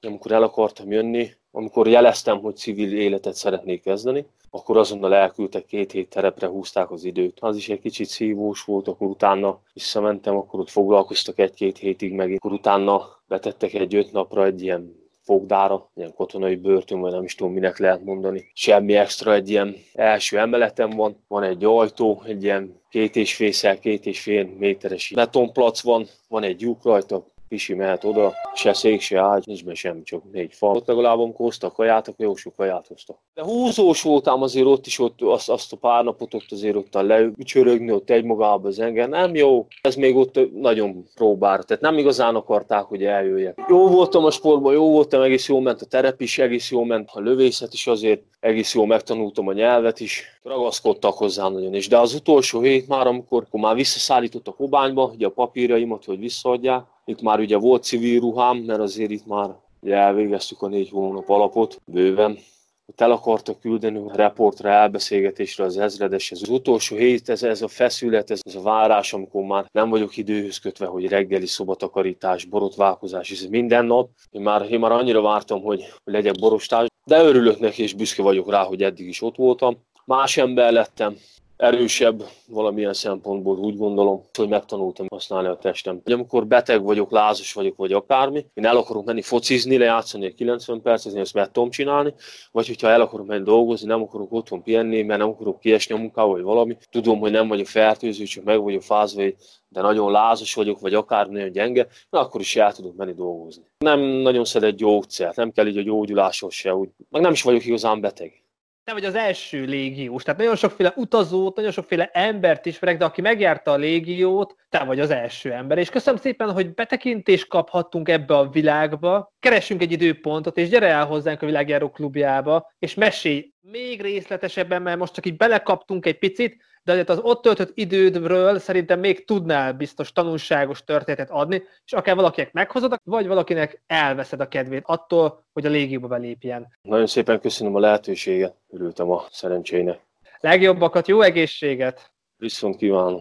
amikor 0.00 0.32
el 0.32 0.42
akartam 0.42 0.90
jönni, 0.90 1.30
amikor 1.50 1.88
jeleztem, 1.88 2.40
hogy 2.40 2.56
civil 2.56 2.98
életet 2.98 3.34
szeretnék 3.34 3.82
kezdeni, 3.82 4.26
akkor 4.50 4.76
azonnal 4.76 5.14
elküldtek 5.14 5.64
két 5.64 5.92
hét 5.92 6.08
terepre, 6.08 6.46
húzták 6.46 6.90
az 6.90 7.04
időt. 7.04 7.38
Az 7.40 7.56
is 7.56 7.68
egy 7.68 7.80
kicsit 7.80 8.08
szívós 8.08 8.64
volt, 8.64 8.88
akkor 8.88 9.08
utána 9.08 9.60
visszamentem, 9.72 10.36
akkor 10.36 10.60
ott 10.60 10.70
foglalkoztak 10.70 11.38
egy-két 11.38 11.78
hétig 11.78 12.12
meg, 12.12 12.32
akkor 12.32 12.52
utána 12.52 13.06
betettek 13.28 13.74
egy 13.74 13.94
öt 13.94 14.12
napra 14.12 14.44
egy 14.44 14.62
ilyen 14.62 14.96
fogdára, 15.28 15.90
ilyen 15.94 16.14
katonai 16.14 16.56
börtön, 16.56 17.00
vagy 17.00 17.12
nem 17.12 17.22
is 17.22 17.34
tudom, 17.34 17.52
minek 17.52 17.78
lehet 17.78 18.04
mondani. 18.04 18.50
Semmi 18.54 18.96
extra, 18.96 19.34
egy 19.34 19.50
ilyen 19.50 19.76
első 19.92 20.38
emeletem 20.38 20.90
van, 20.90 21.24
van 21.28 21.42
egy 21.42 21.64
ajtó, 21.64 22.22
egy 22.26 22.42
ilyen 22.42 22.80
két 22.90 23.16
és 23.16 23.34
félszer, 23.34 23.78
két 23.78 24.06
és 24.06 24.20
fél 24.20 24.48
méteres 24.58 25.12
betonplac 25.14 25.80
van, 25.80 26.06
van 26.28 26.42
egy 26.42 26.60
lyuk 26.60 26.84
rajta, 26.84 27.26
Pisi 27.48 27.74
mehet 27.74 28.04
oda, 28.04 28.32
se 28.54 28.72
szék, 28.72 29.00
se 29.00 29.20
ágy, 29.20 29.42
nincs 29.46 29.64
benne 29.64 29.74
semmi, 29.74 30.02
csak 30.02 30.22
négy 30.32 30.54
fal. 30.54 30.76
Ott 30.76 30.86
legalább 30.86 31.18
amikor 31.18 31.46
hoztak 31.46 31.72
kaját, 31.72 32.08
akkor 32.08 32.26
jó 32.26 32.34
sok 32.34 32.56
kaját 32.56 32.86
hoztak. 32.86 33.16
De 33.34 33.42
húzós 33.42 34.02
voltam 34.02 34.42
azért 34.42 34.66
ott 34.66 34.86
is, 34.86 34.98
ott 34.98 35.22
azt, 35.22 35.48
azt 35.48 35.72
a 35.72 35.76
pár 35.76 36.04
napot 36.04 36.34
ott 36.34 36.46
azért 36.50 36.76
ott 36.76 36.94
a 36.94 37.02
leücsörögni, 37.02 37.92
ott 37.92 38.10
egy 38.10 38.24
magába 38.24 38.68
az 38.68 38.78
engem. 38.78 39.10
Nem 39.10 39.34
jó, 39.34 39.66
ez 39.80 39.94
még 39.94 40.16
ott 40.16 40.54
nagyon 40.54 41.04
próbára, 41.14 41.62
tehát 41.62 41.82
nem 41.82 41.98
igazán 41.98 42.34
akarták, 42.34 42.84
hogy 42.84 43.04
eljöjjek. 43.04 43.64
Jó 43.68 43.88
voltam 43.88 44.24
a 44.24 44.30
sportban, 44.30 44.72
jó 44.72 44.90
voltam, 44.90 45.22
egész 45.22 45.48
jó 45.48 45.60
ment 45.60 45.82
a 45.82 45.86
terep 45.86 46.20
is, 46.20 46.38
egész 46.38 46.70
jó 46.70 46.84
ment 46.84 47.10
a 47.12 47.20
lövészet 47.20 47.72
is 47.72 47.86
azért, 47.86 48.22
egész 48.40 48.74
jó 48.74 48.84
megtanultam 48.84 49.48
a 49.48 49.52
nyelvet 49.52 50.00
is, 50.00 50.40
ragaszkodtak 50.42 51.14
hozzá 51.14 51.48
nagyon 51.48 51.74
is. 51.74 51.88
De 51.88 51.98
az 51.98 52.14
utolsó 52.14 52.60
hét 52.60 52.88
már, 52.88 53.06
amikor, 53.06 53.38
amikor 53.38 53.60
már 53.60 53.74
visszaszállítottak 53.74 54.56
Kobányba, 54.56 55.10
ugye 55.14 55.26
a 55.26 55.30
papírjaimat, 55.30 56.04
hogy 56.04 56.18
visszaadják, 56.18 56.84
itt 57.08 57.22
már 57.22 57.40
ugye 57.40 57.56
volt 57.56 57.82
civil 57.82 58.20
ruhám, 58.20 58.56
mert 58.56 58.80
azért 58.80 59.10
itt 59.10 59.26
már 59.26 59.50
ugye 59.80 59.94
elvégeztük 59.94 60.62
a 60.62 60.68
négy 60.68 60.88
hónap 60.90 61.28
alapot, 61.28 61.80
bőven. 61.84 62.38
Ott 62.86 63.00
el 63.00 63.10
akartak 63.10 63.60
küldeni 63.60 63.98
a 63.98 64.16
reportra, 64.16 64.68
elbeszélgetésre 64.68 65.64
az 65.64 65.78
ezredes. 65.78 66.30
Ez 66.30 66.42
az 66.42 66.48
utolsó 66.48 66.96
hét, 66.96 67.28
ez, 67.28 67.42
ez 67.42 67.62
a 67.62 67.68
feszület, 67.68 68.30
ez, 68.30 68.40
ez 68.42 68.54
a 68.54 68.62
várás, 68.62 69.12
amikor 69.12 69.44
már 69.44 69.68
nem 69.72 69.88
vagyok 69.88 70.16
időhöz 70.16 70.58
kötve, 70.58 70.86
hogy 70.86 71.08
reggeli 71.08 71.46
szobatakarítás, 71.46 72.44
borotválkozás, 72.44 73.30
ez 73.30 73.44
minden 73.44 73.84
nap. 73.84 74.10
Én 74.30 74.42
már, 74.42 74.70
én 74.70 74.78
már 74.78 74.92
annyira 74.92 75.20
vártam, 75.20 75.62
hogy, 75.62 75.84
hogy 76.04 76.12
legyek 76.12 76.38
borostás, 76.38 76.86
de 77.04 77.22
örülök 77.22 77.58
neki, 77.58 77.82
és 77.82 77.94
büszke 77.94 78.22
vagyok 78.22 78.50
rá, 78.50 78.62
hogy 78.64 78.82
eddig 78.82 79.08
is 79.08 79.22
ott 79.22 79.36
voltam. 79.36 79.76
Más 80.04 80.36
ember 80.36 80.72
lettem, 80.72 81.16
erősebb 81.58 82.22
valamilyen 82.46 82.92
szempontból, 82.92 83.58
úgy 83.58 83.76
gondolom, 83.76 84.22
hogy 84.32 84.48
megtanultam 84.48 85.06
használni 85.10 85.48
a 85.48 85.56
testem. 85.56 86.00
Amikor 86.04 86.46
beteg 86.46 86.82
vagyok, 86.82 87.10
lázas 87.10 87.52
vagyok, 87.52 87.76
vagy 87.76 87.92
akármi, 87.92 88.46
én 88.54 88.66
el 88.66 88.76
akarok 88.76 89.04
menni 89.04 89.22
focizni, 89.22 89.78
lejátszani 89.78 90.26
egy 90.26 90.34
90 90.34 90.82
percet, 90.82 91.12
én 91.12 91.20
ezt 91.20 91.34
meg 91.34 91.50
tudom 91.50 91.70
csinálni, 91.70 92.14
vagy 92.52 92.66
hogyha 92.66 92.88
el 92.88 93.00
akarok 93.00 93.26
menni 93.26 93.44
dolgozni, 93.44 93.86
nem 93.86 94.02
akarok 94.02 94.32
otthon 94.32 94.62
pihenni, 94.62 95.02
mert 95.02 95.20
nem 95.20 95.28
akarok 95.28 95.60
kiesni 95.60 95.94
a 95.94 95.98
munkába, 95.98 96.30
vagy 96.30 96.42
valami. 96.42 96.76
Tudom, 96.90 97.18
hogy 97.18 97.30
nem 97.30 97.48
vagyok 97.48 97.66
fertőző, 97.66 98.24
csak 98.24 98.44
meg 98.44 98.62
vagyok 98.62 98.82
fázva, 98.82 99.22
de 99.68 99.80
nagyon 99.80 100.10
lázas 100.10 100.54
vagyok, 100.54 100.80
vagy 100.80 100.94
akár 100.94 101.28
nagyon 101.28 101.52
gyenge, 101.52 101.86
na 102.10 102.20
akkor 102.20 102.40
is 102.40 102.56
el 102.56 102.72
tudok 102.72 102.96
menni 102.96 103.12
dolgozni. 103.12 103.62
Nem 103.78 104.00
nagyon 104.00 104.44
szedett 104.44 104.76
gyógyszert, 104.76 105.36
nem 105.36 105.52
kell 105.52 105.66
így 105.66 105.78
a 105.78 105.82
gyógyuláshoz 105.82 106.54
se, 106.54 106.74
úgy, 106.74 106.88
meg 107.10 107.22
nem 107.22 107.32
is 107.32 107.42
vagyok 107.42 107.64
igazán 107.66 108.00
beteg 108.00 108.42
te 108.88 108.94
vagy 108.94 109.04
az 109.04 109.14
első 109.14 109.64
légiós. 109.64 110.22
Tehát 110.22 110.40
nagyon 110.40 110.56
sokféle 110.56 110.92
utazót, 110.96 111.56
nagyon 111.56 111.70
sokféle 111.70 112.10
embert 112.12 112.66
ismerek, 112.66 112.98
de 112.98 113.04
aki 113.04 113.20
megjárta 113.20 113.70
a 113.70 113.76
légiót, 113.76 114.54
te 114.68 114.84
vagy 114.84 115.00
az 115.00 115.10
első 115.10 115.52
ember. 115.52 115.78
És 115.78 115.90
köszönöm 115.90 116.20
szépen, 116.20 116.52
hogy 116.52 116.74
betekintést 116.74 117.48
kaphattunk 117.48 118.08
ebbe 118.08 118.36
a 118.36 118.48
világba. 118.48 119.32
Keressünk 119.40 119.82
egy 119.82 119.92
időpontot, 119.92 120.56
és 120.56 120.68
gyere 120.68 120.86
el 120.86 121.06
hozzánk 121.06 121.42
a 121.42 121.46
világjáró 121.46 121.90
klubjába, 121.90 122.72
és 122.78 122.94
mesélj 122.94 123.52
még 123.60 124.00
részletesebben, 124.00 124.82
mert 124.82 124.98
most 124.98 125.14
csak 125.14 125.26
így 125.26 125.36
belekaptunk 125.36 126.06
egy 126.06 126.18
picit, 126.18 126.62
de 126.88 126.94
azért 126.94 127.08
az 127.08 127.18
ott 127.22 127.42
töltött 127.42 127.70
idődről 127.74 128.58
szerintem 128.58 129.00
még 129.00 129.24
tudnál 129.24 129.72
biztos 129.72 130.12
tanulságos 130.12 130.84
történetet 130.84 131.30
adni, 131.30 131.62
és 131.84 131.92
akár 131.92 132.14
valakinek 132.14 132.52
meghozod, 132.52 133.00
vagy 133.04 133.26
valakinek 133.26 133.82
elveszed 133.86 134.40
a 134.40 134.48
kedvét 134.48 134.82
attól, 134.86 135.44
hogy 135.52 135.66
a 135.66 135.70
légióba 135.70 136.06
belépjen. 136.06 136.68
Nagyon 136.82 137.06
szépen 137.06 137.40
köszönöm 137.40 137.74
a 137.74 137.78
lehetőséget, 137.78 138.54
örültem 138.70 139.10
a 139.10 139.24
szerencsének. 139.30 140.00
Legjobbakat, 140.40 141.08
jó 141.08 141.20
egészséget! 141.20 142.12
Viszont 142.36 142.76
kívánom! 142.76 143.20